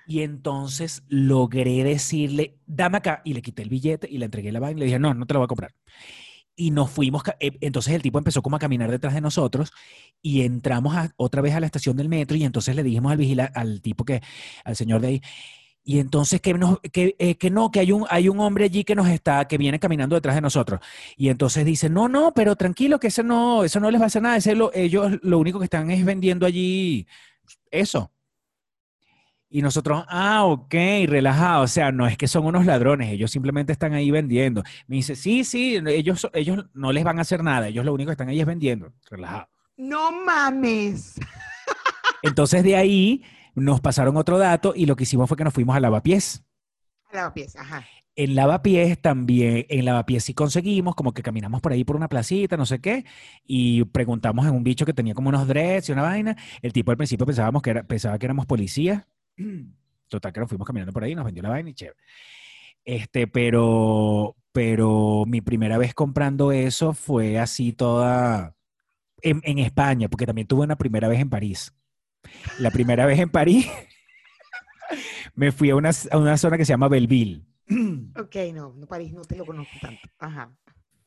[0.07, 3.23] Y entonces logré decirle, dame acá.
[3.25, 5.27] Y le quité el billete y le entregué la vaina y le dije, no, no
[5.27, 5.75] te lo voy a comprar.
[6.55, 9.73] Y nos fuimos, eh, entonces el tipo empezó como a caminar detrás de nosotros
[10.21, 13.51] y entramos otra vez a la estación del metro y entonces le dijimos al vigila,
[13.55, 14.21] al tipo que,
[14.65, 15.23] al señor de ahí,
[15.85, 16.59] y entonces que,
[16.93, 19.59] que, eh, que, no, que hay un, hay un hombre allí que nos está, que
[19.59, 20.81] viene caminando detrás de nosotros.
[21.17, 24.07] Y entonces dice, no, no, pero tranquilo, que eso no, eso no les va a
[24.07, 24.37] hacer nada.
[24.37, 27.07] Ese lo, ellos lo único que están es vendiendo allí
[27.71, 28.13] eso.
[29.51, 30.75] Y nosotros, ah, ok,
[31.07, 31.65] relajado.
[31.65, 34.63] O sea, no es que son unos ladrones, ellos simplemente están ahí vendiendo.
[34.87, 38.09] Me dice, sí, sí, ellos, ellos no les van a hacer nada, ellos lo único
[38.09, 39.49] que están ahí es vendiendo, relajado.
[39.77, 41.19] No mames.
[42.23, 43.25] Entonces de ahí
[43.55, 46.45] nos pasaron otro dato y lo que hicimos fue que nos fuimos a Lavapiés.
[47.11, 47.85] A Lavapiés, ajá.
[48.15, 52.59] En Lavapiés también, en Lavapiés sí conseguimos, como que caminamos por ahí por una placita,
[52.59, 53.07] no sé qué,
[53.47, 56.37] y preguntamos en un bicho que tenía como unos dreads y una vaina.
[56.61, 59.07] El tipo al principio pensábamos que era, pensaba que éramos policías.
[60.09, 61.97] Total, que nos fuimos caminando por ahí, nos vendió la vaina y chévere.
[62.85, 68.55] Este, pero, pero mi primera vez comprando eso fue así toda
[69.23, 71.73] en, en España, porque también tuve una primera vez en París.
[72.59, 73.67] La primera vez en París,
[75.35, 77.47] me fui a una, zona que se llama Belleville.
[78.19, 80.03] Ok, no, París no te lo conozco tanto.
[80.19, 80.55] Ajá.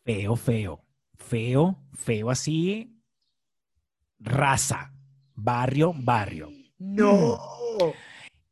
[0.03, 0.85] Feo, feo.
[1.17, 2.99] Feo, feo así.
[4.19, 4.93] Raza.
[5.33, 6.49] Barrio, barrio.
[6.79, 7.39] No.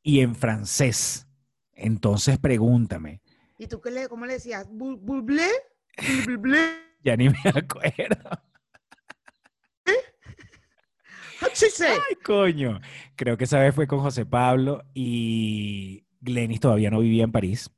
[0.01, 1.28] Y en francés.
[1.74, 3.22] Entonces pregúntame.
[3.57, 4.68] ¿Y tú qué le, cómo le decías?
[4.70, 5.47] ¿Bulblé?
[7.03, 8.41] ya ni me acuerdo.
[11.82, 12.80] Ay, coño.
[13.16, 17.70] Creo que esa vez fue con José Pablo y Glenis todavía no vivía en París,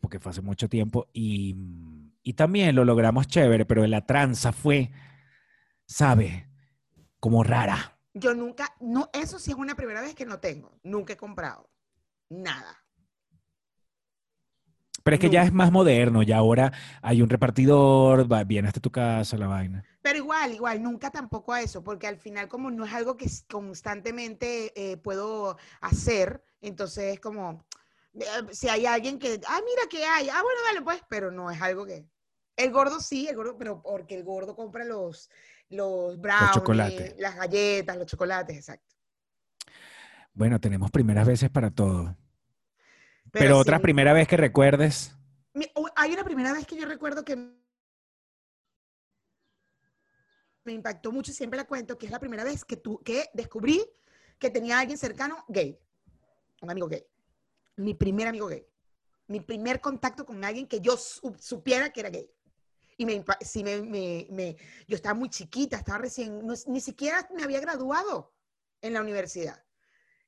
[0.00, 1.56] porque fue hace mucho tiempo, y,
[2.22, 4.90] y también lo logramos chévere, pero la tranza fue,
[5.86, 6.44] ¿sabes?
[7.20, 7.98] Como rara.
[8.14, 11.70] Yo nunca, no, eso sí es una primera vez que no tengo, nunca he comprado,
[12.28, 12.76] nada.
[15.08, 18.78] Pero es que ya es más moderno, ya ahora hay un repartidor, va, viene hasta
[18.78, 19.82] tu casa la vaina.
[20.02, 23.24] Pero igual, igual, nunca tampoco a eso, porque al final como no es algo que
[23.48, 27.64] constantemente eh, puedo hacer, entonces es como,
[28.20, 31.50] eh, si hay alguien que, ah, mira que hay, ah, bueno, dale pues, pero no
[31.50, 32.04] es algo que...
[32.54, 35.30] El gordo sí, el gordo, pero porque el gordo compra los,
[35.70, 38.94] los brownies, las galletas, los chocolates, exacto.
[40.34, 42.14] Bueno, tenemos primeras veces para todo.
[43.32, 45.14] Pero, otra primera vez que recuerdes.
[45.96, 47.36] Hay una primera vez que yo recuerdo que
[50.64, 53.30] me impactó mucho y siempre la cuento, que es la primera vez que, tú, que
[53.32, 53.82] descubrí
[54.38, 55.78] que tenía a alguien cercano gay,
[56.60, 57.04] un amigo gay,
[57.76, 58.66] mi primer amigo gay,
[59.26, 62.30] mi primer contacto con alguien que yo supiera que era gay.
[62.96, 63.80] Y me, sí, me,
[64.30, 64.56] me,
[64.86, 68.34] yo estaba muy chiquita, estaba recién, ni siquiera me había graduado
[68.80, 69.64] en la universidad.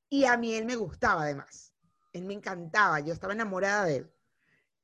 [0.08, 1.69] Y a mí él me gustaba además
[2.12, 4.12] él me encantaba, yo estaba enamorada de él.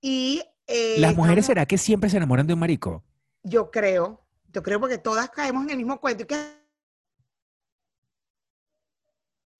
[0.00, 0.42] Y...
[0.66, 3.04] Eh, ¿Las mujeres será que siempre se enamoran de un marico?
[3.42, 6.26] Yo creo, yo creo porque todas caemos en el mismo cuento.
[6.26, 6.36] que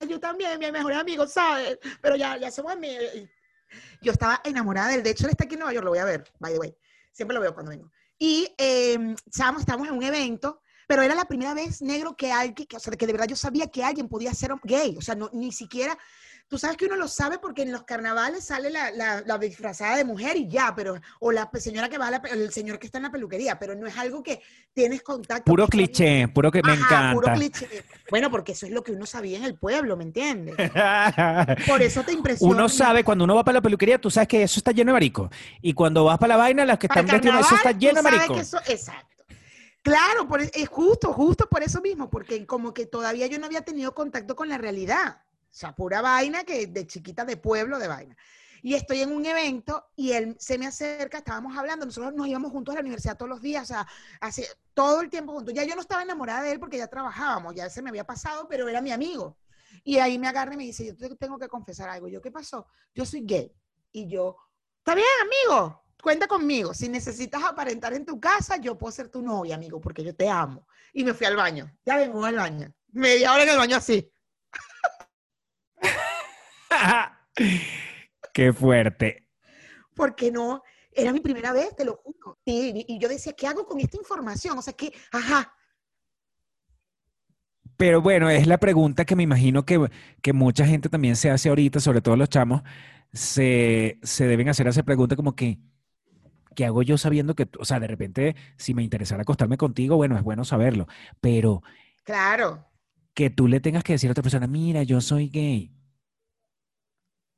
[0.09, 1.79] yo también, mi mejor amigo, ¿sabes?
[2.01, 3.05] Pero ya, ya somos amigos.
[4.03, 5.03] Yo estaba enamorada de él.
[5.03, 6.77] De hecho, él está aquí en Nueva York, lo voy a ver, by the way.
[7.13, 7.91] Siempre lo veo cuando vengo.
[8.19, 12.77] Y eh, estábamos en un evento, pero era la primera vez negro que alguien, que,
[12.77, 14.97] o sea, que de verdad yo sabía que alguien podía ser gay.
[14.97, 15.99] O sea, no, ni siquiera
[16.49, 20.05] Tú sabes que uno lo sabe porque en los carnavales sale la, la, disfrazada de
[20.05, 22.99] mujer y ya, pero, o la señora que va a la, el señor que está
[22.99, 24.41] en la peluquería, pero no es algo que
[24.73, 25.45] tienes contacto.
[25.45, 27.13] Puro cliché, puro que me encanta.
[27.15, 27.85] Puro cliché.
[28.11, 30.55] Bueno, porque eso es lo que uno sabía en el pueblo, ¿me entiendes?
[31.67, 32.55] Por eso te impresiona.
[32.55, 34.95] Uno sabe, cuando uno va para la peluquería, tú sabes que eso está lleno de
[34.95, 35.29] marico.
[35.61, 38.37] Y cuando vas para la vaina, las que están vestidas, eso está lleno de marico.
[38.37, 39.17] exacto.
[39.83, 43.63] Claro, por, es justo, justo por eso mismo, porque como que todavía yo no había
[43.63, 45.23] tenido contacto con la realidad.
[45.57, 48.15] O sea, pura vaina que de chiquita de pueblo de vaina.
[48.61, 52.53] Y estoy en un evento y él se me acerca, estábamos hablando, nosotros nos íbamos
[52.53, 53.87] juntos a la universidad todos los días, o sea,
[54.21, 55.55] hace todo el tiempo juntos.
[55.55, 58.47] Ya yo no estaba enamorada de él porque ya trabajábamos, ya se me había pasado,
[58.47, 59.39] pero era mi amigo.
[59.83, 62.07] Y ahí me agarra y me dice, yo tengo que confesar algo.
[62.09, 62.67] Yo, ¿qué pasó?
[62.95, 63.51] Yo soy gay.
[63.93, 64.37] Y yo,
[64.77, 66.75] está bien, amigo, cuenta conmigo.
[66.75, 70.29] Si necesitas aparentar en tu casa, yo puedo ser tu novia, amigo, porque yo te
[70.29, 70.67] amo.
[70.93, 71.73] Y me fui al baño.
[71.87, 72.75] Ya vengo al baño.
[72.93, 74.13] Media hora en el baño así.
[78.33, 79.29] Qué fuerte.
[79.95, 80.63] Porque no,
[80.93, 82.39] era mi primera vez, te lo juro.
[82.45, 84.59] Y, y yo decía, ¿qué hago con esta información?
[84.59, 85.53] O sea, que, ajá,
[87.77, 89.91] Pero bueno, es la pregunta que me imagino que,
[90.23, 92.63] que mucha gente también se hace ahorita, sobre todo los chamos,
[93.13, 95.59] se, se deben hacer esa pregunta como que,
[96.55, 100.17] ¿qué hago yo sabiendo que, o sea, de repente, si me interesara acostarme contigo, bueno,
[100.17, 100.87] es bueno saberlo,
[101.21, 101.63] pero
[102.05, 102.65] claro.
[103.15, 105.73] que tú le tengas que decir a otra persona, mira, yo soy gay.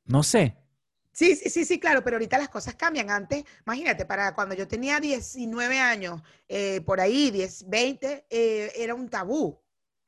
[0.09, 0.57] No sé.
[1.11, 3.09] Sí, sí, sí, sí, claro, pero ahorita las cosas cambian.
[3.09, 8.95] Antes, imagínate, para cuando yo tenía 19 años, eh, por ahí, 10, 20, eh, era
[8.95, 9.61] un tabú.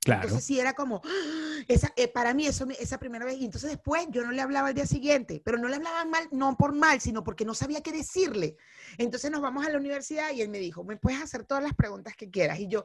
[0.04, 0.24] Claro.
[0.24, 1.64] Entonces sí era como, ¡ah!
[1.68, 4.70] esa, eh, para mí eso, esa primera vez, y entonces después yo no le hablaba
[4.70, 7.82] al día siguiente, pero no le hablaba mal, no por mal, sino porque no sabía
[7.82, 8.58] qué decirle.
[8.98, 11.76] Entonces nos vamos a la universidad y él me dijo, me puedes hacer todas las
[11.76, 12.60] preguntas que quieras.
[12.60, 12.84] Y yo,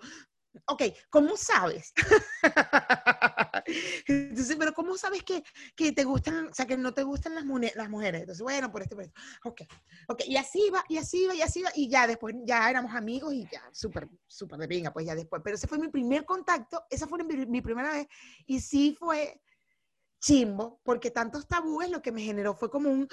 [0.67, 1.93] ok, ¿cómo sabes?
[4.07, 5.43] Entonces, pero ¿cómo sabes que,
[5.75, 7.45] que te gustan, o sea, que no te gustan las,
[7.75, 8.23] las mujeres?
[8.23, 9.21] Entonces, bueno, por esto, por esto.
[9.45, 9.63] Ok,
[10.09, 12.95] ok, y así iba, y así iba, y así iba, y ya después ya éramos
[12.95, 15.43] amigos y ya, súper, súper de pinga, pues ya después.
[15.45, 18.07] Pero ese fue mi primer contacto, esa fue mi, mi primera vez,
[18.47, 19.41] y sí fue
[20.21, 23.09] chimbo, porque tantos tabúes lo que me generó fue como un,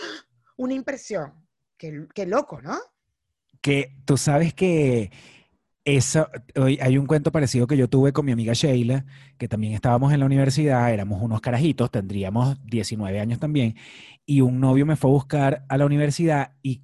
[0.57, 1.47] una impresión.
[1.77, 2.79] Qué, qué loco, ¿no?
[3.61, 5.11] Que tú sabes que
[5.85, 9.05] esa, hoy hay un cuento parecido que yo tuve con mi amiga Sheila,
[9.37, 13.75] que también estábamos en la universidad, éramos unos carajitos, tendríamos 19 años también,
[14.25, 16.83] y un novio me fue a buscar a la universidad y,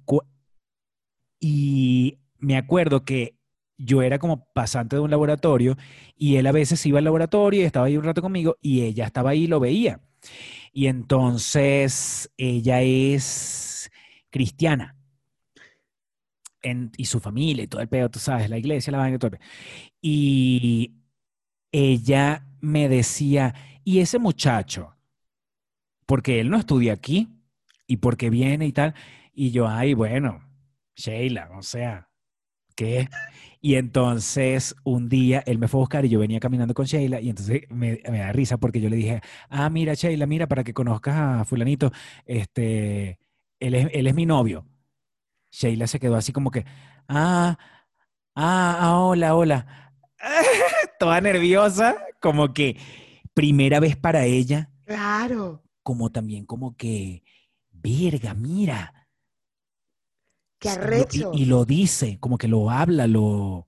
[1.40, 3.36] y me acuerdo que
[3.78, 5.76] yo era como pasante de un laboratorio
[6.14, 9.06] y él a veces iba al laboratorio y estaba ahí un rato conmigo y ella
[9.06, 10.00] estaba ahí y lo veía.
[10.72, 13.90] Y entonces ella es
[14.30, 14.99] cristiana
[16.62, 19.18] en- y su familia y todo el pedo, tú sabes, la iglesia, la vaina y
[19.18, 19.48] todo el pedo.
[20.02, 20.94] Y
[21.72, 23.54] ella me decía,
[23.84, 24.96] ¿y ese muchacho?
[26.06, 27.28] Porque él no estudia aquí
[27.86, 28.94] y porque viene y tal.
[29.32, 30.42] Y yo, ay, bueno,
[30.96, 32.08] Sheila, o sea,
[32.76, 33.08] ¿qué?
[33.62, 37.20] Y entonces un día él me fue a buscar y yo venía caminando con Sheila
[37.22, 40.64] y entonces me, me da risa porque yo le dije, ah, mira, Sheila, mira, para
[40.64, 41.92] que conozcas a fulanito,
[42.26, 43.18] este,
[43.60, 44.66] él es, él es mi novio.
[45.50, 46.64] Sheila se quedó así como que,
[47.08, 47.58] ah,
[48.34, 49.92] ah, ah, hola, hola.
[50.98, 52.76] Toda nerviosa, como que
[53.34, 57.22] primera vez para ella, Claro, como también como que,
[57.70, 59.08] verga, mira.
[60.58, 61.30] qué arrecho.
[61.34, 63.66] Y, y lo dice, como que lo habla, lo...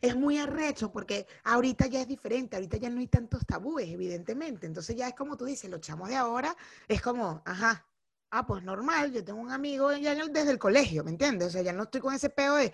[0.00, 4.66] Es muy arrecho porque ahorita ya es diferente, ahorita ya no hay tantos tabúes, evidentemente.
[4.66, 6.56] Entonces ya es como tú dices, los chamos de ahora
[6.88, 7.86] es como, ajá,
[8.30, 11.48] ah, pues normal, yo tengo un amigo ya desde el colegio, ¿me entiendes?
[11.48, 12.72] O sea, ya no estoy con ese peo de,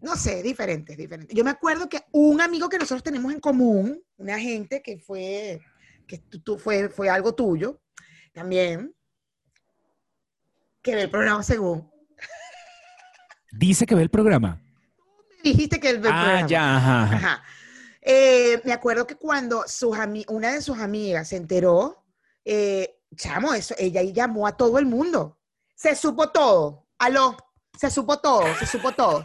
[0.00, 1.34] no sé, diferente, diferente.
[1.34, 5.60] Yo me acuerdo que un amigo que nosotros tenemos en común, una gente que fue,
[6.06, 7.80] que tú, fue, fue algo tuyo,
[8.32, 8.94] también,
[10.82, 11.90] que ve el programa según.
[13.52, 14.60] Dice que ve el programa.
[15.42, 16.48] Dijiste que él ve el Ah, programa.
[16.48, 17.44] ya, ajá.
[18.02, 19.96] Eh, me acuerdo que cuando sus
[20.28, 22.04] una de sus amigas se enteró,
[22.44, 25.38] eh, chamo, eso, ella ahí llamó a todo el mundo.
[25.74, 26.86] Se supo todo.
[26.98, 27.36] Aló,
[27.78, 29.22] se supo todo, se supo todo.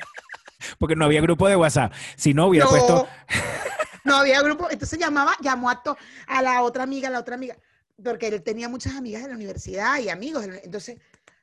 [0.77, 1.93] Porque no había grupo de WhatsApp.
[2.15, 3.07] Si no, hubiera no, puesto...
[4.03, 4.67] no había grupo.
[4.69, 7.55] Entonces llamaba, llamó a, to- a la otra amiga, a la otra amiga,
[8.03, 10.45] porque él tenía muchas amigas en la universidad y amigos.
[10.63, 10.97] Entonces,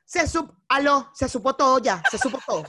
[0.05, 2.63] se supo, aló, se supo todo ya, se supo todo.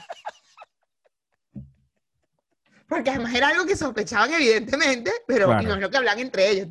[2.88, 5.62] Porque además era algo que sospechaban evidentemente, pero Claro.
[5.62, 6.68] imagino que hablan entre ellos.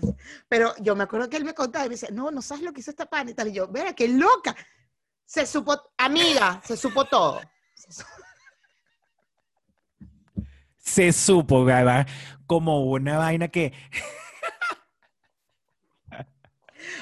[0.49, 2.73] Pero yo me acuerdo que él me contaba y me decía, no, no sabes lo
[2.73, 3.49] que hizo esta pana y tal.
[3.49, 4.55] Y yo, mira, qué loca.
[5.25, 7.41] Se supo, amiga, se supo todo.
[10.77, 12.07] Se supo, ¿verdad?
[12.47, 13.73] Como una vaina que...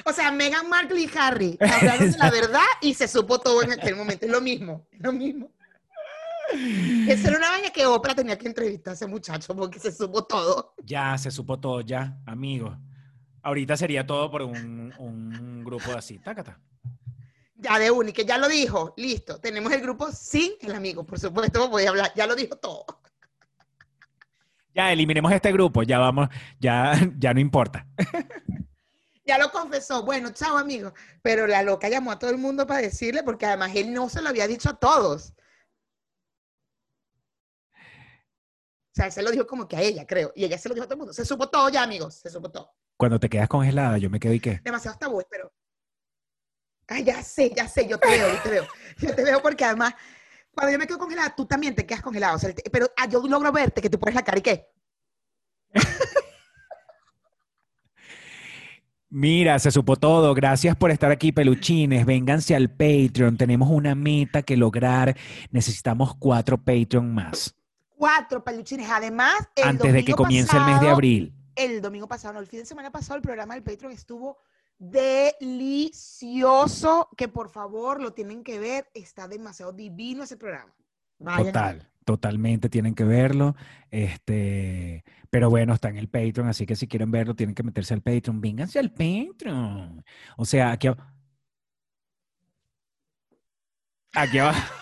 [0.04, 3.72] O sea, Meghan Markle y Harry hablaron de la verdad y se supo todo en
[3.72, 4.26] aquel momento.
[4.26, 5.52] Es lo mismo, es lo mismo.
[7.08, 10.24] Esa era una vaina que Oprah tenía que entrevistar a ese muchacho porque se supo
[10.24, 10.74] todo.
[10.84, 12.76] Ya, se supo todo, ya, amigos.
[13.42, 16.18] Ahorita sería todo por un, un grupo así.
[16.18, 16.58] Tácata.
[17.54, 19.38] Ya de única, ya lo dijo, listo.
[19.40, 22.84] Tenemos el grupo sin el amigo, por supuesto, voy a hablar, ya lo dijo todo.
[24.74, 26.28] Ya, eliminemos este grupo, ya vamos,
[26.60, 27.86] ya, ya no importa.
[29.24, 30.92] Ya lo confesó, bueno, chao amigo.
[31.20, 34.22] Pero la loca llamó a todo el mundo para decirle, porque además él no se
[34.22, 35.32] lo había dicho a todos.
[38.96, 40.32] Sea, él se lo dijo como que a ella, creo.
[40.34, 41.12] Y ella se lo dijo a todo el mundo.
[41.12, 42.72] Se supo todo ya, amigos, se supo todo.
[42.96, 44.60] Cuando te quedas congelada, yo me quedo y qué.
[44.64, 45.52] Demasiados tabúes, pero
[46.88, 48.66] Ay, ya sé, ya sé, yo te veo, yo te veo.
[48.98, 49.92] Yo te veo porque además,
[50.52, 52.36] cuando yo me quedo congelada, tú también te quedas congelado.
[52.36, 54.66] O sea, pero ah, yo logro verte que te pones la cara y qué.
[59.10, 60.32] Mira, se supo todo.
[60.34, 62.06] Gracias por estar aquí, peluchines.
[62.06, 63.36] Vénganse al Patreon.
[63.36, 65.16] Tenemos una meta que lograr.
[65.50, 67.55] Necesitamos cuatro Patreon más
[67.96, 68.88] Cuatro peluchines.
[68.90, 71.34] Además, el antes de que comience el mes de abril.
[71.54, 74.38] El domingo pasado, no, el fin de semana pasado, el programa del Patreon estuvo
[74.78, 75.48] delicioso.
[77.16, 78.90] Que por favor lo tienen que ver.
[78.92, 80.74] Está demasiado divino ese programa.
[81.18, 81.46] Vayan.
[81.46, 83.56] Total, totalmente tienen que verlo.
[83.90, 87.94] Este, pero bueno, está en el Patreon, así que si quieren verlo, tienen que meterse
[87.94, 88.42] al Patreon.
[88.42, 90.04] Vénganse al Patreon.
[90.36, 90.88] O sea, aquí,
[94.12, 94.74] aquí abajo,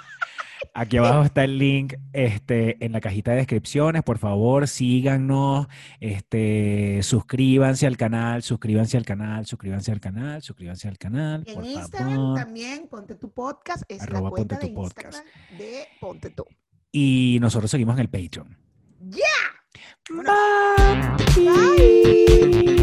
[0.75, 4.03] aquí abajo está el link este, en la cajita de descripciones.
[4.03, 5.67] Por favor, síganos,
[6.01, 11.55] este, suscríbanse al canal, suscríbanse al canal, suscríbanse al canal, suscríbanse al canal, Y en
[11.57, 12.39] por Instagram favor.
[12.39, 15.19] también, Ponte tu podcast, es Arroba la cuenta Ponte de Tu Podcast.
[15.19, 16.45] Instagram de Ponte tu.
[16.93, 18.57] Y nosotros seguimos en el Patreon.
[19.01, 19.21] ¡Ya!
[20.11, 21.35] Vámonos.
[21.37, 22.74] Bye.